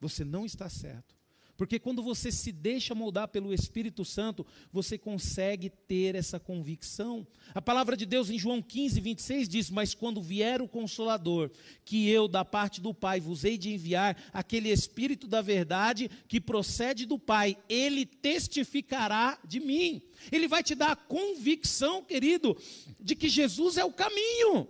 [0.00, 1.15] Você não está certo.
[1.56, 7.26] Porque quando você se deixa moldar pelo Espírito Santo, você consegue ter essa convicção.
[7.54, 11.50] A palavra de Deus em João 15, 26 diz: Mas quando vier o Consolador,
[11.84, 16.40] que eu, da parte do Pai, vos hei de enviar, aquele Espírito da verdade que
[16.40, 20.02] procede do Pai, ele testificará de mim.
[20.30, 22.56] Ele vai te dar a convicção, querido,
[23.00, 24.68] de que Jesus é o caminho.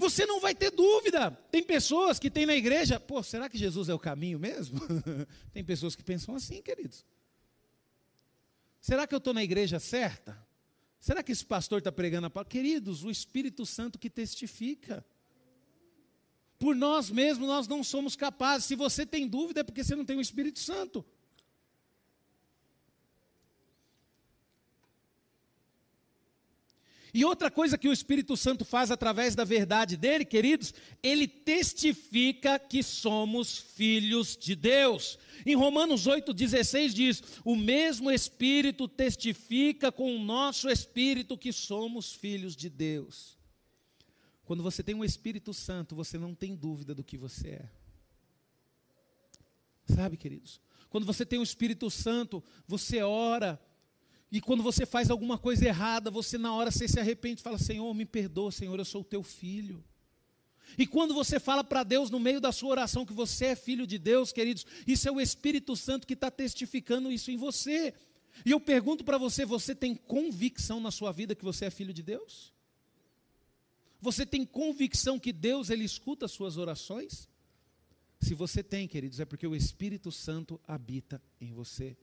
[0.00, 1.30] Você não vai ter dúvida.
[1.52, 4.80] Tem pessoas que têm na igreja, pô, será que Jesus é o caminho mesmo?
[5.52, 7.04] Tem pessoas que pensam assim, queridos.
[8.80, 10.42] Será que eu estou na igreja certa?
[10.98, 12.50] Será que esse pastor está pregando a palavra?
[12.50, 15.04] Queridos, o Espírito Santo que testifica.
[16.58, 18.68] Por nós mesmos nós não somos capazes.
[18.68, 21.04] Se você tem dúvida é porque você não tem o Espírito Santo.
[27.12, 32.58] E outra coisa que o Espírito Santo faz através da verdade dele, queridos, ele testifica
[32.58, 35.18] que somos filhos de Deus.
[35.44, 42.54] Em Romanos 8,16 diz: O mesmo Espírito testifica com o nosso Espírito que somos filhos
[42.54, 43.36] de Deus.
[44.44, 47.70] Quando você tem um Espírito Santo, você não tem dúvida do que você é.
[49.94, 50.60] Sabe, queridos?
[50.88, 53.60] Quando você tem o Espírito Santo, você ora,
[54.32, 57.58] e quando você faz alguma coisa errada, você na hora você se arrepende e fala:
[57.58, 59.82] Senhor, me perdoa, Senhor, eu sou o teu filho.
[60.78, 63.86] E quando você fala para Deus no meio da sua oração que você é filho
[63.86, 67.92] de Deus, queridos, isso é o Espírito Santo que está testificando isso em você.
[68.46, 71.92] E eu pergunto para você: você tem convicção na sua vida que você é filho
[71.92, 72.52] de Deus?
[74.00, 77.28] Você tem convicção que Deus ele escuta as suas orações?
[78.20, 81.96] Se você tem, queridos, é porque o Espírito Santo habita em você.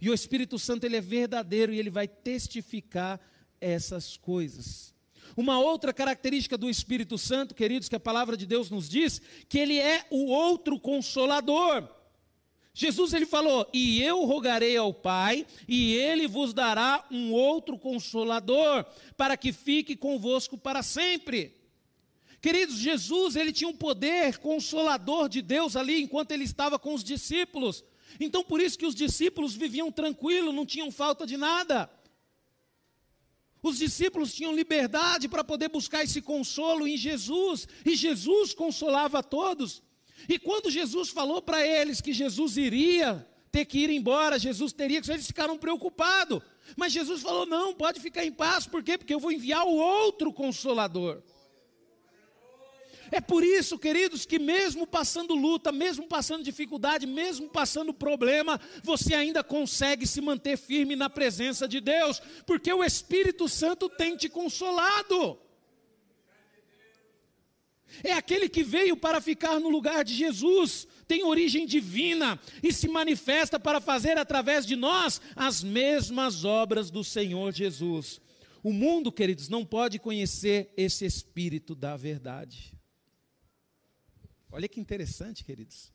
[0.00, 3.20] E o Espírito Santo ele é verdadeiro e ele vai testificar
[3.60, 4.94] essas coisas.
[5.36, 9.58] Uma outra característica do Espírito Santo, queridos, que a palavra de Deus nos diz, que
[9.58, 11.88] ele é o outro consolador.
[12.72, 18.84] Jesus ele falou: "E eu rogarei ao Pai, e ele vos dará um outro consolador,
[19.16, 21.56] para que fique convosco para sempre."
[22.40, 27.02] Queridos, Jesus ele tinha um poder consolador de Deus ali enquanto ele estava com os
[27.02, 27.82] discípulos.
[28.20, 31.90] Então por isso que os discípulos viviam tranquilos, não tinham falta de nada.
[33.62, 39.22] Os discípulos tinham liberdade para poder buscar esse consolo em Jesus, e Jesus consolava a
[39.22, 39.82] todos.
[40.28, 45.00] E quando Jesus falou para eles que Jesus iria ter que ir embora, Jesus teria
[45.00, 46.42] que, eles ficaram preocupados.
[46.76, 48.98] Mas Jesus falou: não, pode ficar em paz, por quê?
[48.98, 51.22] Porque eu vou enviar o outro consolador.
[53.14, 59.14] É por isso, queridos, que mesmo passando luta, mesmo passando dificuldade, mesmo passando problema, você
[59.14, 64.28] ainda consegue se manter firme na presença de Deus, porque o Espírito Santo tem te
[64.28, 65.38] consolado.
[68.02, 72.88] É aquele que veio para ficar no lugar de Jesus, tem origem divina e se
[72.88, 78.20] manifesta para fazer através de nós as mesmas obras do Senhor Jesus.
[78.60, 82.73] O mundo, queridos, não pode conhecer esse Espírito da verdade.
[84.54, 85.92] Olha que interessante, queridos.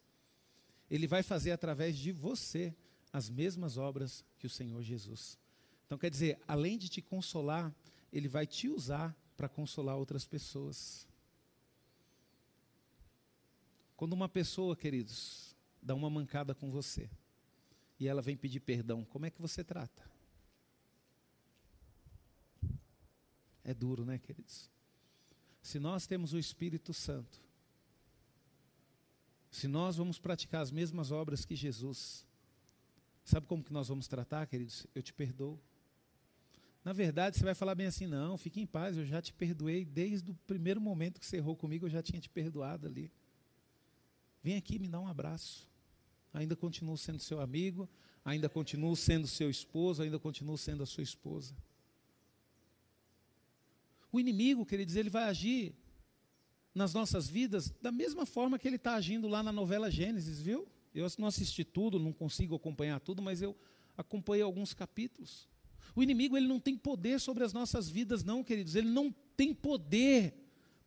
[0.91, 2.75] Ele vai fazer através de você
[3.13, 5.39] as mesmas obras que o Senhor Jesus.
[5.85, 7.73] Então, quer dizer, além de te consolar,
[8.11, 11.07] ele vai te usar para consolar outras pessoas.
[13.95, 17.09] Quando uma pessoa, queridos, dá uma mancada com você
[17.97, 20.03] e ela vem pedir perdão, como é que você trata?
[23.63, 24.69] É duro, né, queridos?
[25.61, 27.47] Se nós temos o Espírito Santo,
[29.51, 32.25] se nós vamos praticar as mesmas obras que Jesus,
[33.23, 34.85] sabe como que nós vamos tratar, queridos?
[34.93, 35.59] Eu te perdoo.
[36.83, 39.83] Na verdade, você vai falar bem assim: não, fique em paz, eu já te perdoei
[39.83, 43.11] desde o primeiro momento que você errou comigo, eu já tinha te perdoado ali.
[44.41, 45.67] Vem aqui me dá um abraço.
[46.33, 47.89] Ainda continuo sendo seu amigo,
[48.23, 51.55] ainda continuo sendo seu esposo, ainda continuo sendo a sua esposa.
[54.11, 55.75] O inimigo, queridos, ele vai agir
[56.73, 60.67] nas nossas vidas da mesma forma que ele está agindo lá na novela Gênesis, viu?
[60.93, 63.55] Eu não assisti tudo, não consigo acompanhar tudo, mas eu
[63.97, 65.47] acompanhei alguns capítulos.
[65.95, 68.75] O inimigo ele não tem poder sobre as nossas vidas, não, queridos.
[68.75, 70.33] Ele não tem poder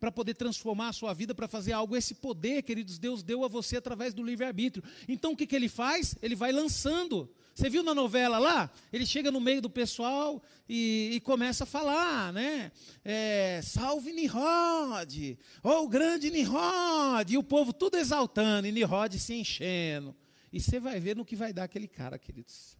[0.01, 1.97] para poder transformar a sua vida, para fazer algo.
[1.97, 4.83] Esse poder, queridos, Deus deu a você através do livre-arbítrio.
[5.07, 6.17] Então o que, que ele faz?
[6.21, 7.31] Ele vai lançando.
[7.55, 8.71] Você viu na novela lá?
[8.93, 12.73] Ele chega no meio do pessoal e, e começa a falar, né?
[13.05, 19.35] É, Salve Nirod, ou oh, grande Nirod, e o povo tudo exaltando, e Nirod se
[19.35, 20.17] enchendo.
[20.53, 22.77] E você vai ver no que vai dar aquele cara, queridos.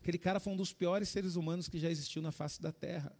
[0.00, 3.12] Aquele cara foi um dos piores seres humanos que já existiu na face da terra.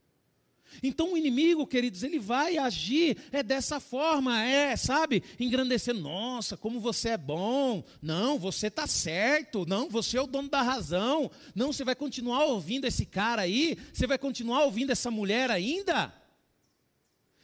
[0.82, 5.22] Então o inimigo, queridos, ele vai agir é dessa forma, é, sabe?
[5.38, 7.84] Engrandecer, nossa, como você é bom.
[8.00, 9.64] Não, você está certo.
[9.66, 11.30] Não, você é o dono da razão.
[11.54, 13.76] Não, você vai continuar ouvindo esse cara aí?
[13.92, 16.12] Você vai continuar ouvindo essa mulher ainda?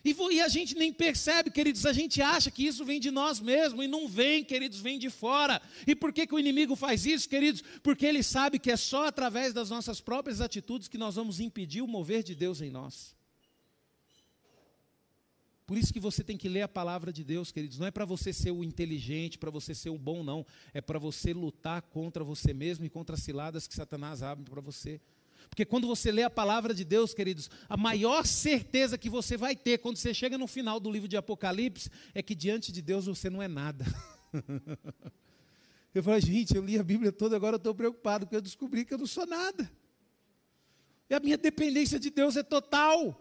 [0.04, 3.38] E, e, a gente nem percebe, queridos, a gente acha que isso vem de nós
[3.38, 5.62] mesmos, e não vem, queridos, vem de fora.
[5.86, 7.62] E por que, que o inimigo faz isso, queridos?
[7.82, 11.82] Porque ele sabe que é só através das nossas próprias atitudes que nós vamos impedir
[11.82, 13.14] o mover de Deus em nós.
[15.66, 17.78] Por isso que você tem que ler a palavra de Deus, queridos.
[17.78, 20.44] Não é para você ser o inteligente, para você ser o bom, não.
[20.74, 24.60] É para você lutar contra você mesmo e contra as ciladas que Satanás abre para
[24.60, 25.00] você.
[25.48, 29.54] Porque quando você lê a palavra de Deus, queridos, a maior certeza que você vai
[29.54, 33.06] ter quando você chega no final do livro de Apocalipse é que diante de Deus
[33.06, 33.84] você não é nada.
[35.94, 38.84] eu falo, gente, eu li a Bíblia toda, agora eu estou preocupado, porque eu descobri
[38.84, 39.70] que eu não sou nada.
[41.08, 43.18] E a minha dependência de Deus é total.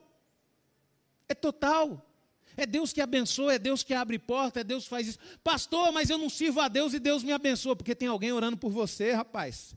[1.27, 2.07] É total.
[2.55, 5.19] É Deus que abençoa, é Deus que abre porta, é Deus que faz isso.
[5.43, 8.57] Pastor, mas eu não sirvo a Deus e Deus me abençoa, porque tem alguém orando
[8.57, 9.75] por você, rapaz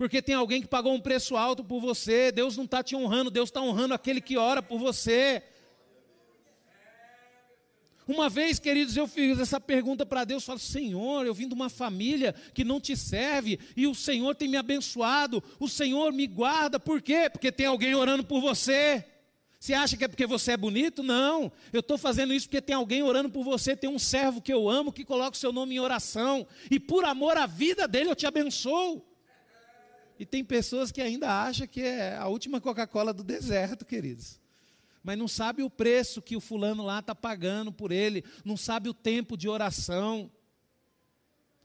[0.00, 2.32] porque tem alguém que pagou um preço alto por você.
[2.32, 5.42] Deus não está te honrando, Deus está honrando aquele que ora por você.
[8.08, 11.68] Uma vez, queridos, eu fiz essa pergunta para Deus, falo, Senhor, eu vim de uma
[11.68, 16.80] família que não te serve, e o Senhor tem me abençoado, o Senhor me guarda,
[16.80, 17.28] por quê?
[17.30, 19.04] Porque tem alguém orando por você.
[19.58, 21.02] Você acha que é porque você é bonito?
[21.02, 21.52] Não.
[21.74, 24.66] Eu estou fazendo isso porque tem alguém orando por você, tem um servo que eu
[24.66, 28.16] amo que coloca o seu nome em oração, e por amor à vida dele eu
[28.16, 29.09] te abençoo.
[30.20, 34.38] E tem pessoas que ainda acham que é a última Coca-Cola do deserto, queridos.
[35.02, 38.90] Mas não sabe o preço que o fulano lá está pagando por ele, não sabe
[38.90, 40.30] o tempo de oração,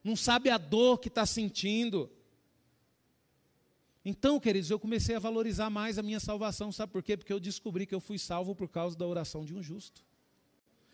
[0.01, 2.09] não sabe a dor que está sentindo.
[4.05, 7.17] Então, queridos, eu comecei a valorizar mais a minha salvação, sabe por quê?
[7.17, 10.01] Porque eu descobri que eu fui salvo por causa da oração de um justo.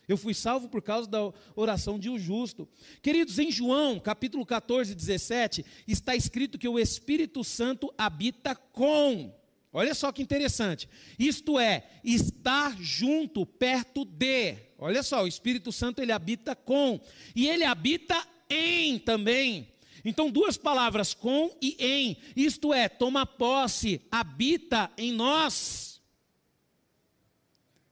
[0.08, 2.68] Eu fui salvo por causa da oração de um justo.
[3.00, 9.32] Queridos, em João, capítulo 14, 17, está escrito que o Espírito Santo habita com.
[9.72, 10.88] Olha só que interessante.
[11.18, 14.56] Isto é, está junto, perto de.
[14.76, 17.00] Olha só, o Espírito Santo ele habita com.
[17.34, 19.72] E ele habita em também.
[20.04, 22.16] Então, duas palavras, com e em.
[22.36, 25.91] Isto é, toma posse, habita em nós.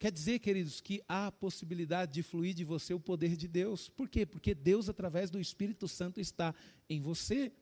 [0.01, 3.87] Quer dizer, queridos, que há a possibilidade de fluir de você o poder de Deus.
[3.91, 4.25] Por quê?
[4.25, 6.55] Porque Deus, através do Espírito Santo, está
[6.89, 7.53] em você.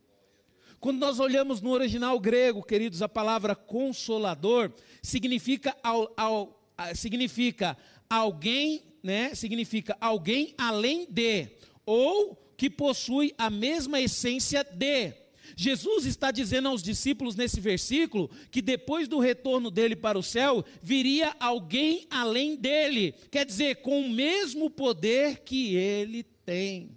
[0.79, 4.73] Quando nós olhamos no original grego, queridos, a palavra consolador
[5.03, 7.77] significa, ao, ao, significa
[8.09, 9.35] alguém, né?
[9.35, 11.49] Significa alguém além de,
[11.85, 15.13] ou que possui a mesma essência de.
[15.57, 20.65] Jesus está dizendo aos discípulos nesse versículo que depois do retorno dele para o céu,
[20.83, 26.97] viria alguém além dele, quer dizer, com o mesmo poder que ele tem.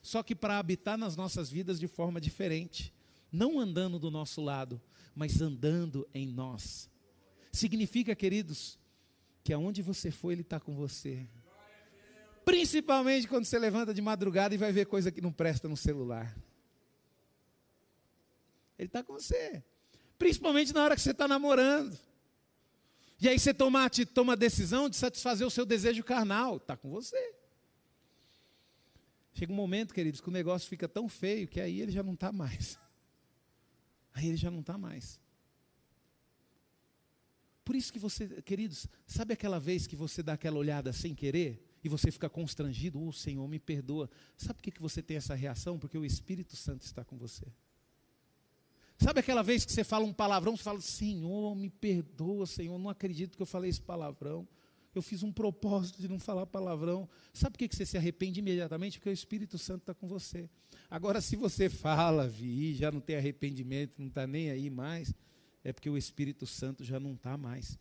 [0.00, 2.92] Só que para habitar nas nossas vidas de forma diferente,
[3.30, 4.80] não andando do nosso lado,
[5.14, 6.90] mas andando em nós.
[7.52, 8.78] Significa, queridos,
[9.44, 11.26] que aonde você for, Ele está com você.
[12.44, 16.36] Principalmente quando você levanta de madrugada e vai ver coisa que não presta no celular.
[18.82, 19.62] Ele está com você.
[20.18, 21.96] Principalmente na hora que você está namorando.
[23.20, 26.56] E aí você toma, toma a decisão de satisfazer o seu desejo carnal.
[26.56, 27.34] Está com você.
[29.32, 32.14] Chega um momento, queridos, que o negócio fica tão feio que aí ele já não
[32.14, 32.78] está mais.
[34.14, 35.18] Aí ele já não está mais.
[37.64, 41.66] Por isso que você, queridos, sabe aquela vez que você dá aquela olhada sem querer?
[41.82, 44.10] E você fica constrangido, o oh, Senhor me perdoa.
[44.36, 45.78] Sabe por que, que você tem essa reação?
[45.78, 47.46] Porque o Espírito Santo está com você.
[49.02, 52.88] Sabe aquela vez que você fala um palavrão, você fala, Senhor, me perdoa, Senhor, não
[52.88, 54.46] acredito que eu falei esse palavrão.
[54.94, 57.08] Eu fiz um propósito de não falar palavrão.
[57.32, 58.98] Sabe por que você se arrepende imediatamente?
[58.98, 60.48] Porque o Espírito Santo está com você.
[60.88, 65.12] Agora, se você fala, vi, já não tem arrependimento, não está nem aí mais,
[65.64, 67.76] é porque o Espírito Santo já não está mais.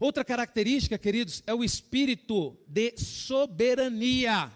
[0.00, 4.50] Outra característica, queridos, é o espírito de soberania.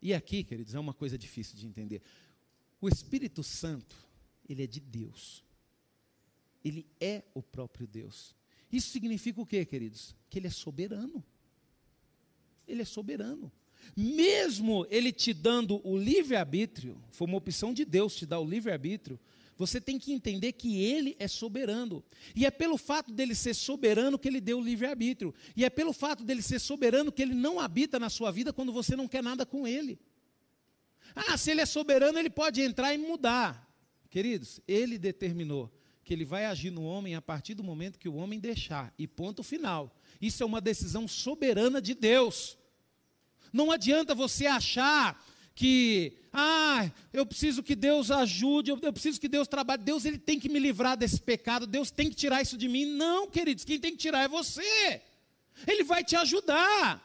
[0.00, 2.02] E aqui, queridos, é uma coisa difícil de entender.
[2.80, 4.11] O Espírito Santo,
[4.52, 5.42] ele é de Deus.
[6.64, 8.34] Ele é o próprio Deus.
[8.70, 10.14] Isso significa o quê, queridos?
[10.30, 11.24] Que ele é soberano.
[12.66, 13.50] Ele é soberano.
[13.96, 19.18] Mesmo ele te dando o livre-arbítrio, foi uma opção de Deus te dar o livre-arbítrio,
[19.56, 22.02] você tem que entender que ele é soberano.
[22.34, 25.34] E é pelo fato dele ser soberano que ele deu o livre-arbítrio.
[25.56, 28.72] E é pelo fato dele ser soberano que ele não habita na sua vida quando
[28.72, 29.98] você não quer nada com ele.
[31.14, 33.71] Ah, se ele é soberano, ele pode entrar e mudar.
[34.12, 35.72] Queridos, ele determinou
[36.04, 38.92] que ele vai agir no homem a partir do momento que o homem deixar.
[38.98, 39.90] E ponto final.
[40.20, 42.58] Isso é uma decisão soberana de Deus.
[43.50, 45.18] Não adianta você achar
[45.54, 49.82] que, ah, eu preciso que Deus ajude, eu preciso que Deus trabalhe.
[49.82, 52.84] Deus ele tem que me livrar desse pecado, Deus tem que tirar isso de mim.
[52.84, 55.00] Não, queridos, quem tem que tirar é você.
[55.66, 57.02] Ele vai te ajudar.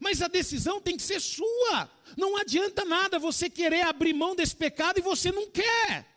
[0.00, 1.90] Mas a decisão tem que ser sua.
[2.16, 6.16] Não adianta nada você querer abrir mão desse pecado e você não quer.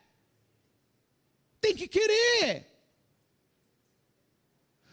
[1.62, 2.66] Tem que querer.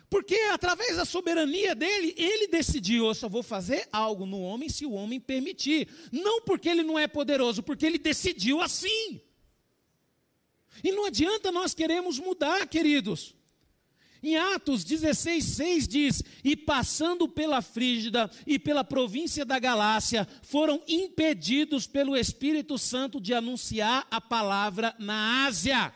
[0.09, 4.86] Porque através da soberania dele, ele decidiu: eu só vou fazer algo no homem se
[4.86, 5.89] o homem permitir.
[6.11, 9.20] Não porque ele não é poderoso, porque ele decidiu assim.
[10.84, 13.36] E não adianta nós queremos mudar, queridos.
[14.22, 20.82] Em Atos 16, 6 diz: E passando pela Frígida e pela província da Galácia, foram
[20.88, 25.93] impedidos pelo Espírito Santo de anunciar a palavra na Ásia.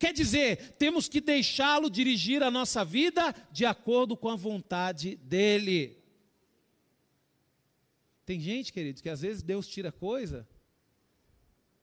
[0.00, 6.02] Quer dizer, temos que deixá-lo dirigir a nossa vida de acordo com a vontade dele.
[8.24, 10.48] Tem gente, queridos, que às vezes Deus tira coisa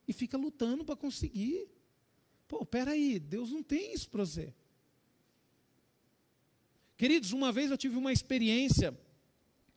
[0.07, 1.69] e fica lutando para conseguir.
[2.47, 4.51] Pô, peraí, Deus não tem isso para você.
[6.97, 8.99] Queridos, uma vez eu tive uma experiência.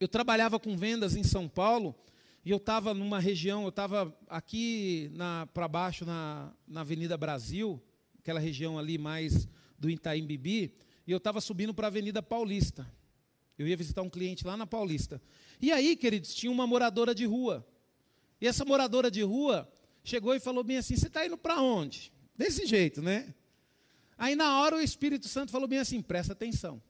[0.00, 1.94] Eu trabalhava com vendas em São Paulo
[2.42, 5.12] e eu estava numa região, eu estava aqui
[5.52, 7.78] para baixo na, na Avenida Brasil,
[8.20, 9.48] aquela região ali mais
[9.78, 10.74] do Itaim Bibi,
[11.06, 12.86] e eu estava subindo para a Avenida Paulista.
[13.58, 15.20] Eu ia visitar um cliente lá na Paulista.
[15.60, 17.66] E aí, queridos, tinha uma moradora de rua.
[18.40, 19.70] E essa moradora de rua
[20.04, 22.12] chegou e falou bem assim: Você está indo para onde?
[22.36, 23.34] Desse jeito, né?
[24.16, 26.80] Aí na hora o Espírito Santo falou bem assim: Presta atenção.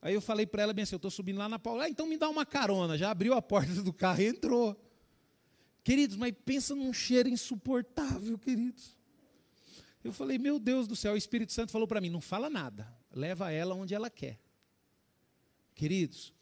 [0.00, 1.86] Aí eu falei para ela bem assim: Eu estou subindo lá na Paulista.
[1.86, 2.96] Ah, então me dá uma carona.
[2.96, 4.78] Já abriu a porta do carro e entrou.
[5.84, 8.96] Queridos, mas pensa num cheiro insuportável, queridos.
[10.04, 12.92] Eu falei, meu Deus do céu, o Espírito Santo falou para mim: não fala nada,
[13.12, 14.38] leva ela onde ela quer.
[15.74, 16.32] Queridos,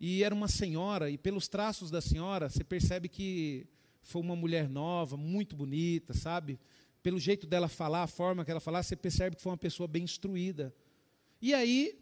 [0.00, 3.66] e era uma senhora, e pelos traços da senhora, você percebe que
[4.02, 6.58] foi uma mulher nova, muito bonita, sabe?
[7.02, 9.86] Pelo jeito dela falar, a forma que ela falava, você percebe que foi uma pessoa
[9.86, 10.74] bem instruída.
[11.40, 11.98] E aí,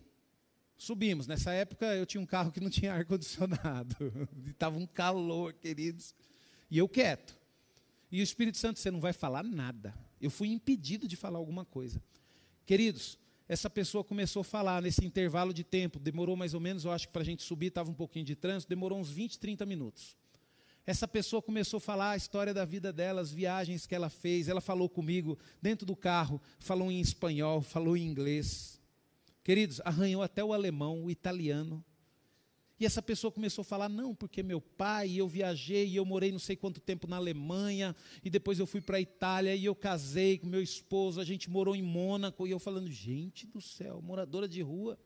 [0.76, 1.26] subimos.
[1.26, 3.96] Nessa época, eu tinha um carro que não tinha ar-condicionado.
[4.46, 6.14] Estava um calor, queridos.
[6.70, 7.36] E eu quieto.
[8.10, 9.94] E o Espírito Santo, você não vai falar nada.
[10.20, 12.02] Eu fui impedido de falar alguma coisa.
[12.64, 16.92] Queridos, essa pessoa começou a falar nesse intervalo de tempo, demorou mais ou menos, eu
[16.92, 19.64] acho que para a gente subir estava um pouquinho de trânsito, demorou uns 20, 30
[19.64, 20.16] minutos.
[20.88, 24.48] Essa pessoa começou a falar a história da vida dela, as viagens que ela fez.
[24.48, 28.80] Ela falou comigo dentro do carro, falou em espanhol, falou em inglês.
[29.44, 31.84] Queridos, arranhou até o alemão, o italiano.
[32.80, 36.30] E essa pessoa começou a falar: não, porque meu pai, eu viajei e eu morei
[36.30, 39.74] não sei quanto tempo na Alemanha, e depois eu fui para a Itália e eu
[39.74, 44.00] casei com meu esposo, a gente morou em Mônaco, e eu falando: gente do céu,
[44.00, 44.98] moradora de rua.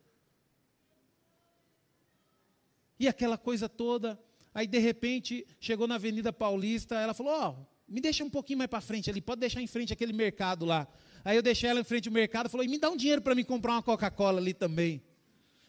[2.99, 4.19] E aquela coisa toda,
[4.53, 8.59] aí de repente chegou na Avenida Paulista, ela falou: ó, oh, me deixa um pouquinho
[8.59, 10.87] mais para frente ali, pode deixar em frente aquele mercado lá.
[11.25, 13.33] Aí eu deixei ela em frente ao mercado, falou: e me dá um dinheiro para
[13.33, 15.01] me comprar uma Coca-Cola ali também.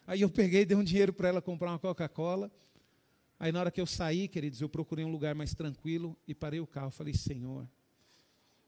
[0.07, 2.51] Aí eu peguei, dei um dinheiro para ela comprar uma Coca-Cola.
[3.39, 6.59] Aí na hora que eu saí, queridos, eu procurei um lugar mais tranquilo e parei
[6.59, 6.91] o carro.
[6.91, 7.67] Falei, Senhor,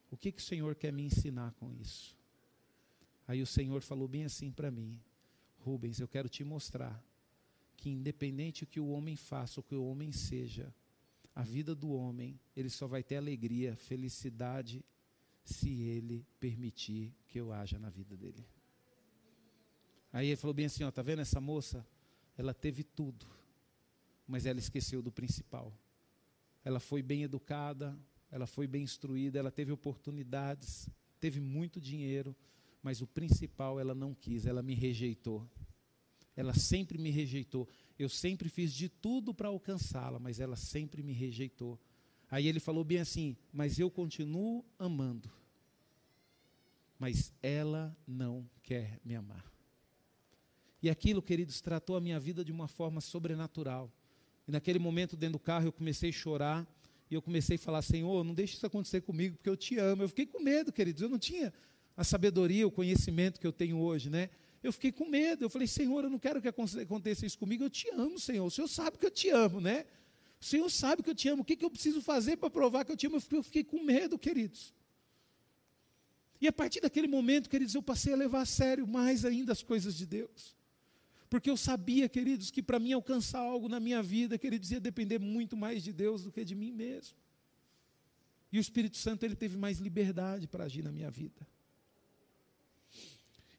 [0.10, 2.18] o que, que o Senhor quer me ensinar com isso?
[3.28, 5.00] Aí o Senhor falou bem assim para mim:
[5.60, 7.04] Rubens, eu quero te mostrar
[7.76, 10.74] que independente do que o homem faça, o que o homem seja,
[11.36, 14.84] a vida do homem, ele só vai ter alegria, felicidade,
[15.44, 18.44] se ele permitir que eu haja na vida dele.
[20.18, 21.86] Aí ele falou bem assim: ó, tá vendo essa moça?
[22.36, 23.28] Ela teve tudo,
[24.26, 25.72] mas ela esqueceu do principal.
[26.66, 27.96] Ela foi bem educada,
[28.32, 30.90] ela foi bem instruída, ela teve oportunidades,
[31.20, 32.36] teve muito dinheiro,
[32.82, 35.48] mas o principal ela não quis, ela me rejeitou.
[36.36, 37.70] Ela sempre me rejeitou.
[38.00, 41.80] Eu sempre fiz de tudo para alcançá-la, mas ela sempre me rejeitou.
[42.28, 45.30] Aí ele falou bem assim: Mas eu continuo amando.
[46.98, 49.57] Mas ela não quer me amar.
[50.88, 53.92] E aquilo, queridos, tratou a minha vida de uma forma sobrenatural.
[54.48, 56.66] E naquele momento, dentro do carro, eu comecei a chorar.
[57.12, 60.04] E eu comecei a falar: Senhor, não deixe isso acontecer comigo, porque eu te amo.
[60.04, 61.02] Eu fiquei com medo, queridos.
[61.02, 61.54] Eu não tinha
[61.98, 64.30] a sabedoria, o conhecimento que eu tenho hoje, né?
[64.64, 65.44] Eu fiquei com medo.
[65.44, 67.66] Eu falei: Senhor, eu não quero que aconteça isso comigo.
[67.66, 68.46] Eu te amo, Senhor.
[68.46, 69.86] O Senhor sabe que eu te amo, né?
[70.40, 71.42] O Senhor sabe que eu te amo.
[71.42, 73.22] O que, que eu preciso fazer para provar que eu te amo?
[73.30, 74.74] Eu fiquei com medo, queridos.
[76.40, 79.62] E a partir daquele momento, queridos, eu passei a levar a sério mais ainda as
[79.62, 80.56] coisas de Deus.
[81.30, 85.20] Porque eu sabia, queridos, que para mim alcançar algo na minha vida, queridos, ia depender
[85.20, 87.18] muito mais de Deus do que de mim mesmo.
[88.52, 91.46] E o Espírito Santo, ele teve mais liberdade para agir na minha vida.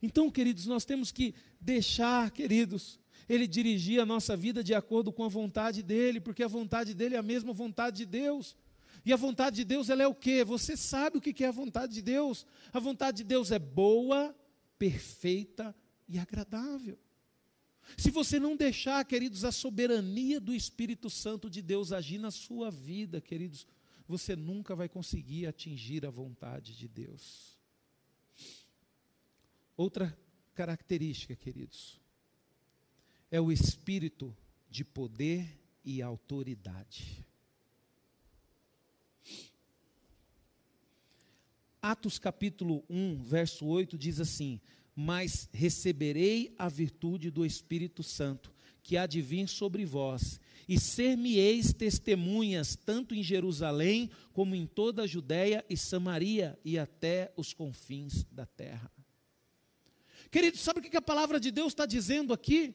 [0.01, 2.99] Então, queridos, nós temos que deixar, queridos,
[3.29, 7.17] Ele dirigir a nossa vida de acordo com a vontade dEle, porque a vontade dEle
[7.17, 8.57] é a mesma vontade de Deus.
[9.05, 10.45] E a vontade de Deus, ela é o quê?
[10.45, 12.47] Você sabe o que é a vontade de Deus?
[12.73, 14.35] A vontade de Deus é boa,
[14.79, 15.75] perfeita
[16.09, 16.99] e agradável.
[17.97, 22.71] Se você não deixar, queridos, a soberania do Espírito Santo de Deus agir na sua
[22.71, 23.67] vida, queridos,
[24.07, 27.59] você nunca vai conseguir atingir a vontade de Deus.
[29.77, 30.17] Outra
[30.55, 32.01] característica, queridos,
[33.31, 34.37] é o espírito
[34.69, 37.25] de poder e autoridade.
[41.81, 44.61] Atos capítulo 1, verso 8 diz assim:
[45.01, 51.73] Mas receberei a virtude do Espírito Santo, que há de vir sobre vós, e ser-me-eis
[51.73, 58.27] testemunhas, tanto em Jerusalém, como em toda a Judéia e Samaria, e até os confins
[58.33, 58.91] da terra.
[60.33, 62.75] Querido, sabe o que a palavra de Deus está dizendo aqui?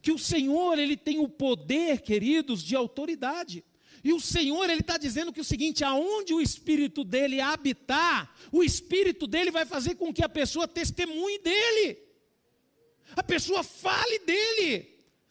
[0.00, 3.64] Que o Senhor, Ele tem o poder, queridos, de autoridade.
[4.04, 8.62] E o Senhor, Ele está dizendo que o seguinte: aonde o Espírito dele habitar, o
[8.62, 11.98] Espírito dele vai fazer com que a pessoa testemunhe dele,
[13.14, 14.88] a pessoa fale dele,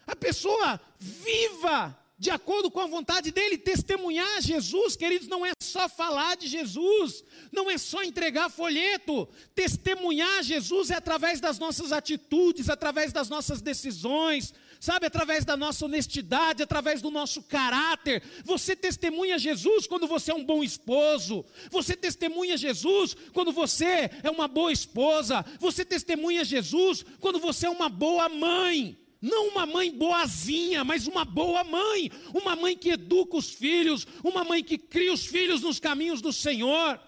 [0.08, 5.90] a pessoa viva de acordo com a vontade dele, testemunhar Jesus, queridos, não é só
[5.90, 9.28] falar de Jesus, não é só entregar folheto.
[9.56, 15.86] Testemunhar Jesus é através das nossas atitudes, através das nossas decisões, sabe, através da nossa
[15.86, 18.24] honestidade, através do nosso caráter.
[18.44, 24.32] Você testemunha Jesus quando você é um bom esposo, você testemunha Jesus quando você é
[24.32, 28.98] uma boa esposa, você testemunha Jesus quando você é uma boa mãe.
[29.22, 34.44] Não uma mãe boazinha, mas uma boa mãe, uma mãe que educa os filhos, uma
[34.44, 37.00] mãe que cria os filhos nos caminhos do Senhor.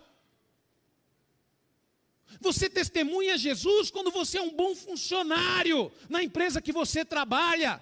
[2.43, 7.81] Você testemunha Jesus quando você é um bom funcionário na empresa que você trabalha.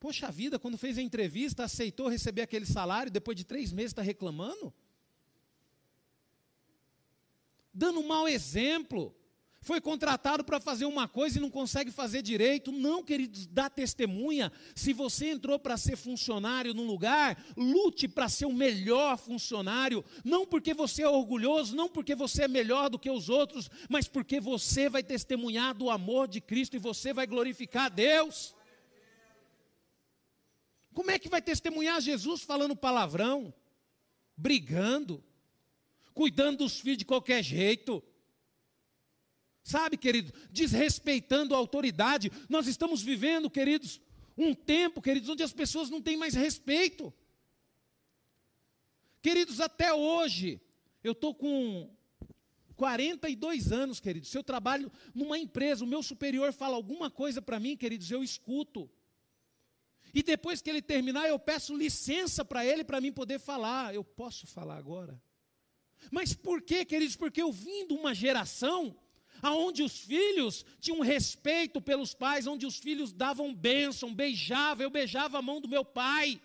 [0.00, 4.02] Poxa vida, quando fez a entrevista, aceitou receber aquele salário, depois de três meses está
[4.02, 4.74] reclamando?
[7.72, 9.14] Dando um mau exemplo
[9.62, 12.72] foi contratado para fazer uma coisa e não consegue fazer direito.
[12.72, 14.50] Não, queridos, dá testemunha.
[14.74, 20.02] Se você entrou para ser funcionário num lugar, lute para ser o melhor funcionário.
[20.24, 24.08] Não porque você é orgulhoso, não porque você é melhor do que os outros, mas
[24.08, 28.56] porque você vai testemunhar do amor de Cristo e você vai glorificar a Deus.
[30.94, 33.52] Como é que vai testemunhar Jesus falando palavrão,
[34.34, 35.22] brigando,
[36.14, 38.02] cuidando dos filhos de qualquer jeito?
[39.62, 42.30] Sabe, querido, desrespeitando a autoridade.
[42.48, 44.00] Nós estamos vivendo, queridos,
[44.36, 47.12] um tempo, queridos, onde as pessoas não têm mais respeito.
[49.22, 50.60] Queridos, até hoje,
[51.04, 51.90] eu estou com
[52.74, 54.30] 42 anos, queridos.
[54.30, 58.24] Se eu trabalho numa empresa, o meu superior fala alguma coisa para mim, queridos, eu
[58.24, 58.90] escuto.
[60.14, 63.94] E depois que ele terminar, eu peço licença para ele para mim poder falar.
[63.94, 65.22] Eu posso falar agora?
[66.10, 67.16] Mas por quê, queridos?
[67.16, 68.96] Porque eu vim de uma geração
[69.42, 75.38] aonde os filhos tinham respeito pelos pais, onde os filhos davam bênção, beijavam, eu beijava
[75.38, 76.40] a mão do meu pai.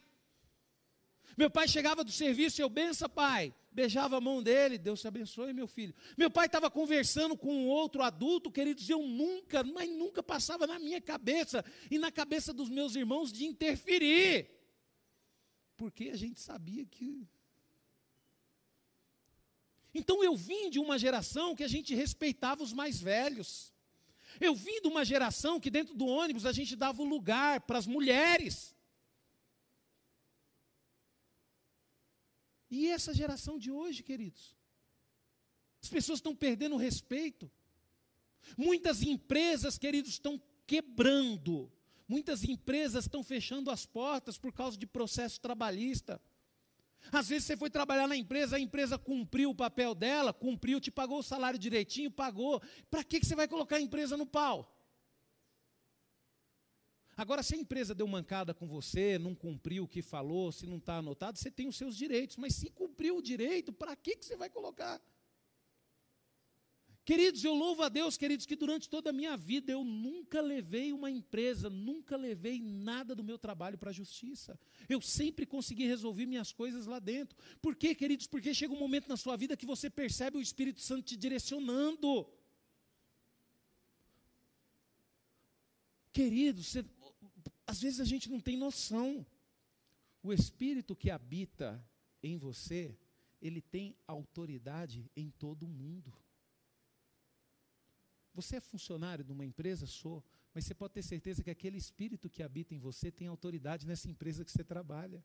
[1.37, 3.53] Meu pai chegava do serviço, eu bença, pai.
[3.71, 5.93] Beijava a mão dele, Deus te abençoe, meu filho.
[6.17, 10.79] Meu pai estava conversando com um outro adulto, queridos, eu nunca, mas nunca passava na
[10.79, 14.49] minha cabeça e na cabeça dos meus irmãos de interferir.
[15.75, 17.27] Porque a gente sabia que
[19.95, 23.73] então eu vim de uma geração que a gente respeitava os mais velhos.
[24.41, 27.77] Eu vim de uma geração que dentro do ônibus a gente dava o lugar para
[27.77, 28.75] as mulheres.
[32.69, 34.53] E essa geração de hoje, queridos?
[35.81, 37.49] As pessoas estão perdendo o respeito.
[38.57, 41.71] Muitas empresas, queridos, estão quebrando.
[42.05, 46.21] Muitas empresas estão fechando as portas por causa de processo trabalhista.
[47.11, 50.91] Às vezes você foi trabalhar na empresa, a empresa cumpriu o papel dela, cumpriu, te
[50.91, 52.61] pagou o salário direitinho, pagou.
[52.89, 54.71] Para que, que você vai colocar a empresa no pau?
[57.17, 60.77] Agora, se a empresa deu mancada com você, não cumpriu o que falou, se não
[60.77, 62.35] está anotado, você tem os seus direitos.
[62.35, 65.01] Mas se cumpriu o direito, para que, que você vai colocar?
[67.05, 70.91] Queridos, eu louvo a Deus, queridos, que durante toda a minha vida eu nunca levei
[70.91, 74.59] uma empresa, nunca levei nada do meu trabalho para a justiça.
[74.89, 77.37] Eu sempre consegui resolver minhas coisas lá dentro.
[77.61, 78.25] Por quê, queridos?
[78.25, 82.27] Porque chega um momento na sua vida que você percebe o Espírito Santo te direcionando.
[86.11, 86.83] Queridos, você,
[87.67, 89.23] às vezes a gente não tem noção.
[90.23, 91.87] O Espírito que habita
[92.23, 92.97] em você,
[93.39, 96.11] ele tem autoridade em todo o mundo.
[98.35, 99.87] Você é funcionário de uma empresa?
[99.87, 100.21] Sou.
[100.53, 104.09] Mas você pode ter certeza que aquele espírito que habita em você tem autoridade nessa
[104.09, 105.23] empresa que você trabalha.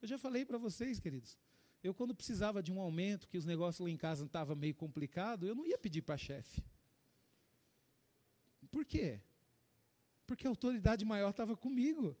[0.00, 1.38] Eu já falei para vocês, queridos.
[1.82, 5.46] Eu, quando precisava de um aumento, que os negócios lá em casa estavam meio complicados,
[5.46, 6.64] eu não ia pedir para chefe.
[8.70, 9.20] Por quê?
[10.26, 12.16] Porque a autoridade maior estava comigo.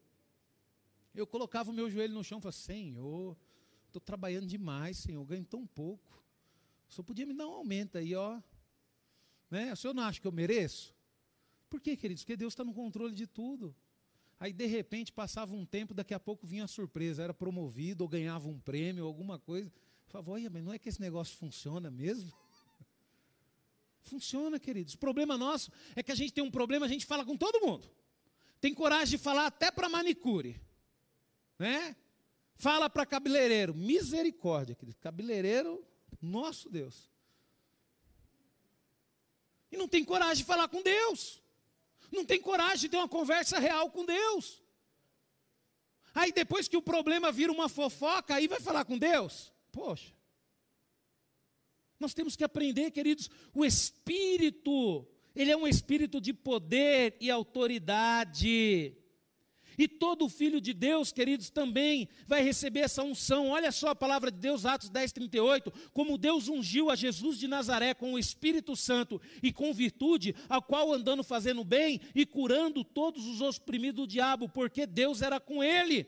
[1.14, 3.36] Eu colocava o meu joelho no chão e falava: Senhor,
[3.86, 6.22] estou trabalhando demais, Senhor, ganho tão pouco.
[6.88, 8.40] Senhor podia me dar um aumento aí, ó.
[9.50, 9.72] Né?
[9.72, 10.94] O senhor não acha que eu mereço?
[11.68, 12.22] Por quê, queridos?
[12.22, 13.74] Porque Deus está no controle de tudo.
[14.38, 18.08] Aí, de repente, passava um tempo, daqui a pouco vinha a surpresa, era promovido, ou
[18.08, 19.68] ganhava um prêmio, ou alguma coisa.
[19.68, 22.32] Eu falava, olha, mas não é que esse negócio funciona mesmo?
[24.02, 24.94] Funciona, queridos.
[24.94, 27.64] O problema nosso é que a gente tem um problema, a gente fala com todo
[27.66, 27.90] mundo.
[28.60, 30.60] Tem coragem de falar até para manicure.
[31.58, 31.96] Né?
[32.54, 33.74] Fala para cabeleireiro.
[33.74, 34.98] Misericórdia, querido.
[34.98, 35.84] Cabeleireiro,
[36.20, 37.10] nosso Deus.
[39.76, 41.42] Não tem coragem de falar com Deus.
[42.10, 44.62] Não tem coragem de ter uma conversa real com Deus.
[46.14, 49.52] Aí depois que o problema vira uma fofoca, aí vai falar com Deus?
[49.70, 50.12] Poxa.
[52.00, 58.96] Nós temos que aprender, queridos, o espírito, ele é um espírito de poder e autoridade.
[59.78, 63.48] E todo filho de Deus, queridos, também vai receber essa unção.
[63.48, 65.72] Olha só a palavra de Deus, Atos 10, 38.
[65.92, 70.60] Como Deus ungiu a Jesus de Nazaré com o Espírito Santo e com virtude, a
[70.60, 75.62] qual andando fazendo bem e curando todos os oprimidos do diabo, porque Deus era com
[75.62, 76.06] ele.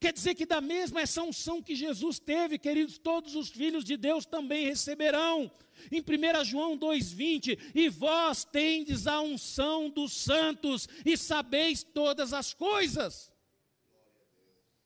[0.00, 3.96] Quer dizer que da mesma essa unção que Jesus teve, queridos, todos os filhos de
[3.96, 5.50] Deus também receberão.
[5.90, 12.54] Em 1 João 2,20, e vós tendes a unção dos santos e sabeis todas as
[12.54, 13.32] coisas.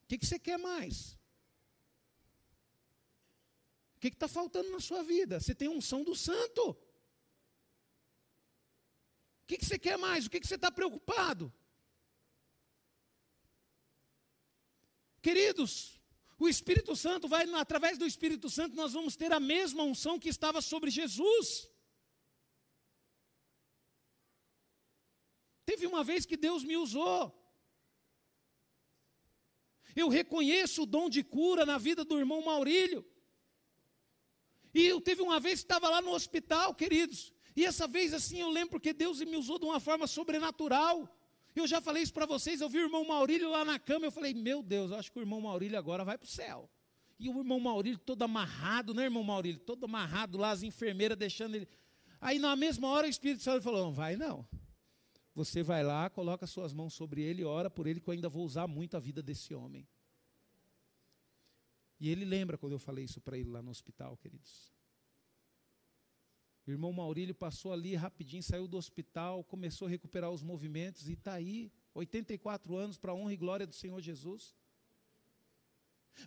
[0.04, 1.18] O que, que você quer mais?
[3.96, 5.40] O que está faltando na sua vida?
[5.40, 6.70] Você tem unção do santo.
[6.70, 6.76] O
[9.48, 10.26] que, que você quer mais?
[10.26, 11.52] O que, que você está preocupado?
[15.20, 15.97] Queridos,
[16.38, 20.28] o Espírito Santo vai, através do Espírito Santo, nós vamos ter a mesma unção que
[20.28, 21.68] estava sobre Jesus.
[25.66, 27.34] Teve uma vez que Deus me usou.
[29.96, 33.04] Eu reconheço o dom de cura na vida do irmão Maurílio.
[34.72, 37.32] E eu teve uma vez que estava lá no hospital, queridos.
[37.56, 41.12] E essa vez assim eu lembro que Deus me usou de uma forma sobrenatural.
[41.60, 44.12] Eu já falei isso para vocês, eu vi o irmão Maurílio lá na cama, eu
[44.12, 46.70] falei, meu Deus, acho que o irmão Maurílio agora vai para o céu.
[47.18, 49.60] E o irmão Maurílio todo amarrado, né, irmão Maurílio?
[49.60, 51.68] Todo amarrado lá, as enfermeiras deixando ele.
[52.20, 54.46] Aí na mesma hora o Espírito Santo falou: não vai não.
[55.34, 58.44] Você vai lá, coloca suas mãos sobre ele ora por ele, que eu ainda vou
[58.44, 59.86] usar muito a vida desse homem.
[62.00, 64.72] E ele lembra quando eu falei isso para ele lá no hospital, queridos.
[66.68, 71.14] O irmão Maurílio passou ali rapidinho, saiu do hospital, começou a recuperar os movimentos e
[71.14, 74.54] está aí, 84 anos, para a honra e glória do Senhor Jesus.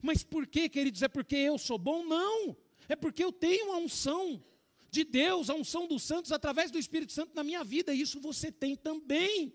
[0.01, 1.03] Mas por que, queridos?
[1.03, 2.03] É porque eu sou bom?
[2.03, 2.57] Não.
[2.89, 4.43] É porque eu tenho a unção
[4.89, 7.93] de Deus, a unção dos santos, através do Espírito Santo na minha vida.
[7.93, 9.53] E isso você tem também.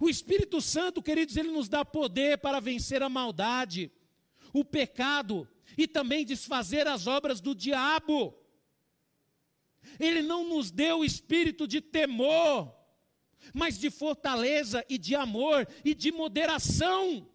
[0.00, 3.92] O Espírito Santo, queridos, ele nos dá poder para vencer a maldade,
[4.52, 5.48] o pecado
[5.78, 8.39] e também desfazer as obras do diabo.
[9.98, 12.74] Ele não nos deu espírito de temor,
[13.54, 17.28] mas de fortaleza e de amor e de moderação.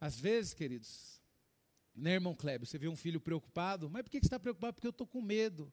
[0.00, 1.20] Às vezes, queridos,
[1.94, 4.74] né, irmão Kleber, você vê um filho preocupado, mas por que você está preocupado?
[4.74, 5.70] Porque eu estou com medo.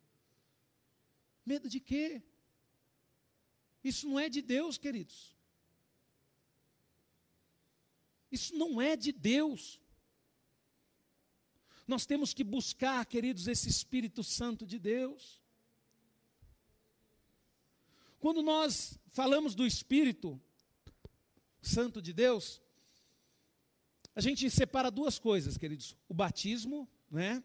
[1.46, 2.22] Medo de quê?
[3.82, 5.34] Isso não é de Deus, queridos.
[8.30, 9.80] Isso não é de Deus.
[11.88, 15.42] Nós temos que buscar, queridos, esse Espírito Santo de Deus.
[18.20, 20.40] Quando nós falamos do Espírito
[21.62, 22.62] Santo de Deus,
[24.14, 27.42] a gente separa duas coisas, queridos: o batismo, né?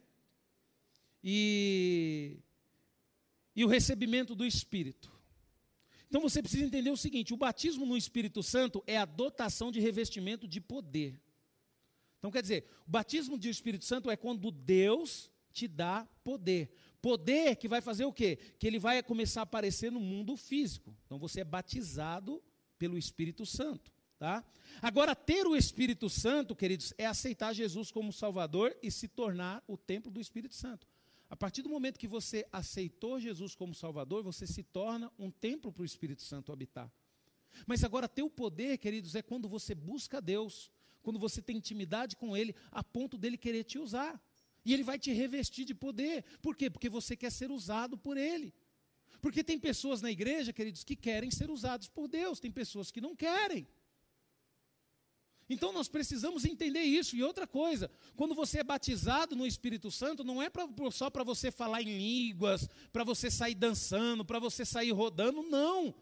[1.22, 2.38] E,
[3.54, 5.12] e o recebimento do Espírito.
[6.08, 9.78] Então você precisa entender o seguinte: o batismo no Espírito Santo é a dotação de
[9.78, 11.20] revestimento de poder.
[12.22, 16.72] Então quer dizer, o batismo do Espírito Santo é quando Deus te dá poder.
[17.00, 18.38] Poder que vai fazer o quê?
[18.60, 20.96] Que ele vai começar a aparecer no mundo físico.
[21.04, 22.40] Então você é batizado
[22.78, 23.92] pelo Espírito Santo.
[24.20, 24.44] Tá?
[24.80, 29.76] Agora, ter o Espírito Santo, queridos, é aceitar Jesus como Salvador e se tornar o
[29.76, 30.86] templo do Espírito Santo.
[31.28, 35.72] A partir do momento que você aceitou Jesus como Salvador, você se torna um templo
[35.72, 36.88] para o Espírito Santo habitar.
[37.66, 40.70] Mas agora, ter o poder, queridos, é quando você busca Deus,
[41.02, 44.20] quando você tem intimidade com Ele, a ponto dele querer te usar.
[44.64, 46.24] E Ele vai te revestir de poder.
[46.40, 46.70] Por quê?
[46.70, 48.54] Porque você quer ser usado por Ele.
[49.20, 53.00] Porque tem pessoas na igreja, queridos, que querem ser usados por Deus, tem pessoas que
[53.00, 53.66] não querem.
[55.48, 57.14] Então nós precisamos entender isso.
[57.14, 61.22] E outra coisa, quando você é batizado no Espírito Santo, não é pra, só para
[61.22, 65.94] você falar em línguas, para você sair dançando, para você sair rodando, não.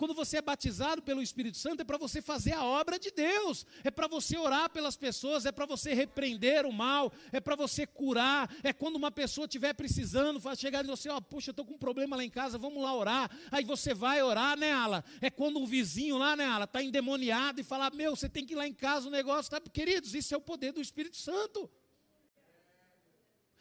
[0.00, 3.66] Quando você é batizado pelo Espírito Santo, é para você fazer a obra de Deus,
[3.84, 7.86] é para você orar pelas pessoas, é para você repreender o mal, é para você
[7.86, 8.50] curar.
[8.62, 11.78] É quando uma pessoa estiver precisando, chegar e você, ó, oh, puxa, estou com um
[11.78, 13.30] problema lá em casa, vamos lá orar.
[13.52, 15.04] Aí você vai orar, né, Ala?
[15.20, 18.54] É quando um vizinho lá, né, Ala, está endemoniado e falar, meu, você tem que
[18.54, 19.60] ir lá em casa, o negócio está.
[19.60, 21.70] Queridos, isso é o poder do Espírito Santo.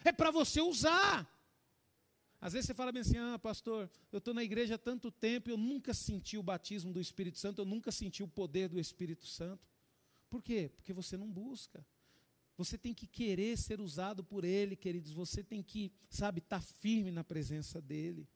[0.06, 1.30] É para você usar.
[2.42, 5.50] Às vezes você fala bem assim: ah, pastor, eu estou na igreja há tanto tempo,
[5.50, 9.26] eu nunca senti o batismo do Espírito Santo, eu nunca senti o poder do Espírito
[9.26, 9.68] Santo.
[10.30, 10.72] Por quê?
[10.76, 11.86] Porque você não busca.
[12.56, 15.12] Você tem que querer ser usado por Ele, queridos.
[15.12, 18.28] Você tem que, sabe, estar tá firme na presença dEle.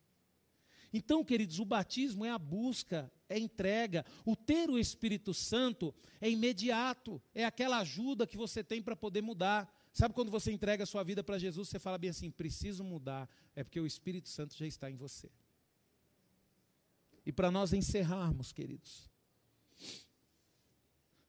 [0.94, 4.06] Então, queridos, o batismo é a busca, é a entrega.
[4.24, 9.22] O ter o Espírito Santo é imediato, é aquela ajuda que você tem para poder
[9.22, 9.70] mudar.
[9.94, 13.30] Sabe quando você entrega a sua vida para Jesus, você fala bem assim: preciso mudar,
[13.56, 15.30] é porque o Espírito Santo já está em você.
[17.24, 19.10] E para nós encerrarmos, queridos,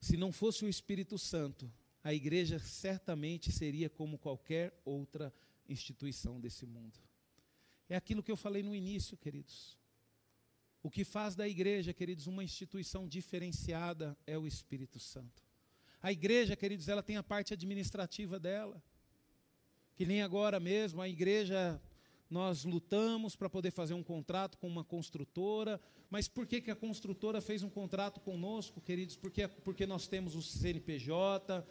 [0.00, 1.70] se não fosse o Espírito Santo,
[2.02, 5.32] a igreja certamente seria como qualquer outra
[5.68, 6.98] instituição desse mundo.
[7.88, 9.78] É aquilo que eu falei no início, queridos.
[10.82, 15.43] O que faz da igreja, queridos, uma instituição diferenciada é o Espírito Santo.
[16.04, 18.76] A igreja, queridos, ela tem a parte administrativa dela.
[19.96, 21.80] Que nem agora mesmo, a igreja,
[22.28, 25.80] nós lutamos para poder fazer um contrato com uma construtora.
[26.10, 29.16] Mas por que, que a construtora fez um contrato conosco, queridos?
[29.16, 31.66] Porque, porque nós temos o CNPJ,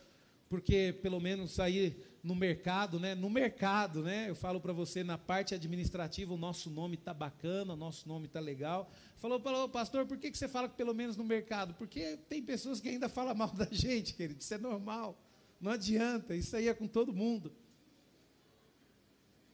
[0.49, 3.13] porque pelo menos aí no mercado, né?
[3.13, 4.30] No mercado, né?
[4.30, 8.30] Eu falo para você na parte administrativa o nosso nome tá bacana, o nosso nome
[8.30, 8.89] tá legal.
[9.17, 11.74] Falou, falou, pastor, por que, que você fala que pelo menos no mercado?
[11.74, 14.39] Porque tem pessoas que ainda falam mal da gente, querido.
[14.39, 15.21] Isso é normal.
[15.59, 16.34] Não adianta.
[16.34, 17.53] Isso aí é com todo mundo.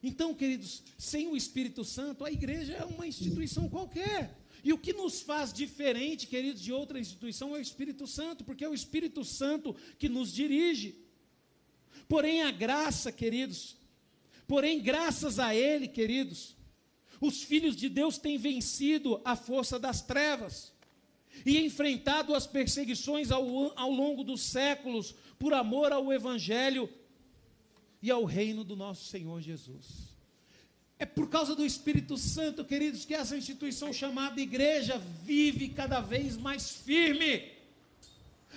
[0.01, 4.37] Então, queridos, sem o Espírito Santo, a igreja é uma instituição qualquer.
[4.63, 8.63] E o que nos faz diferente, queridos, de outra instituição é o Espírito Santo, porque
[8.63, 11.08] é o Espírito Santo que nos dirige.
[12.09, 13.77] Porém, a graça, queridos,
[14.47, 16.57] porém, graças a Ele, queridos,
[17.21, 20.73] os filhos de Deus têm vencido a força das trevas
[21.45, 26.89] e enfrentado as perseguições ao, ao longo dos séculos por amor ao Evangelho
[28.01, 30.09] e ao reino do nosso Senhor Jesus.
[30.97, 36.35] É por causa do Espírito Santo, queridos, que essa instituição chamada igreja vive cada vez
[36.35, 37.58] mais firme.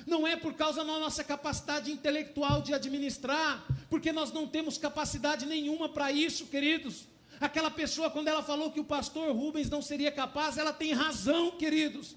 [0.06, 5.46] Não é por causa da nossa capacidade intelectual de administrar, porque nós não temos capacidade
[5.46, 7.06] nenhuma para isso, queridos.
[7.40, 11.50] Aquela pessoa, quando ela falou que o pastor Rubens não seria capaz, ela tem razão,
[11.52, 12.16] queridos.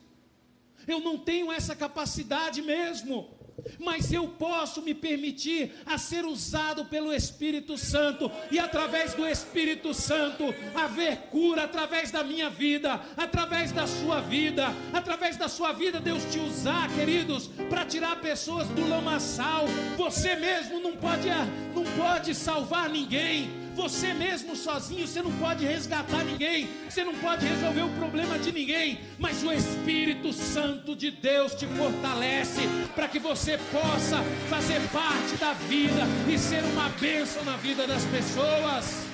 [0.87, 3.34] Eu não tenho essa capacidade mesmo
[3.79, 9.93] mas eu posso me permitir a ser usado pelo Espírito Santo e através do Espírito
[9.93, 15.99] Santo haver cura através da minha vida, através da sua vida, através da sua vida
[15.99, 19.65] Deus te usar, queridos, para tirar pessoas do lamaçal.
[19.97, 21.25] Você mesmo não pode
[21.73, 27.45] não pode salvar ninguém você mesmo sozinho, você não pode resgatar ninguém, você não pode
[27.45, 32.61] resolver o problema de ninguém, mas o Espírito Santo de Deus te fortalece
[32.95, 38.03] para que você possa fazer parte da vida e ser uma bênção na vida das
[38.05, 39.05] pessoas.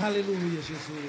[0.00, 0.94] Aleluia, Jesus.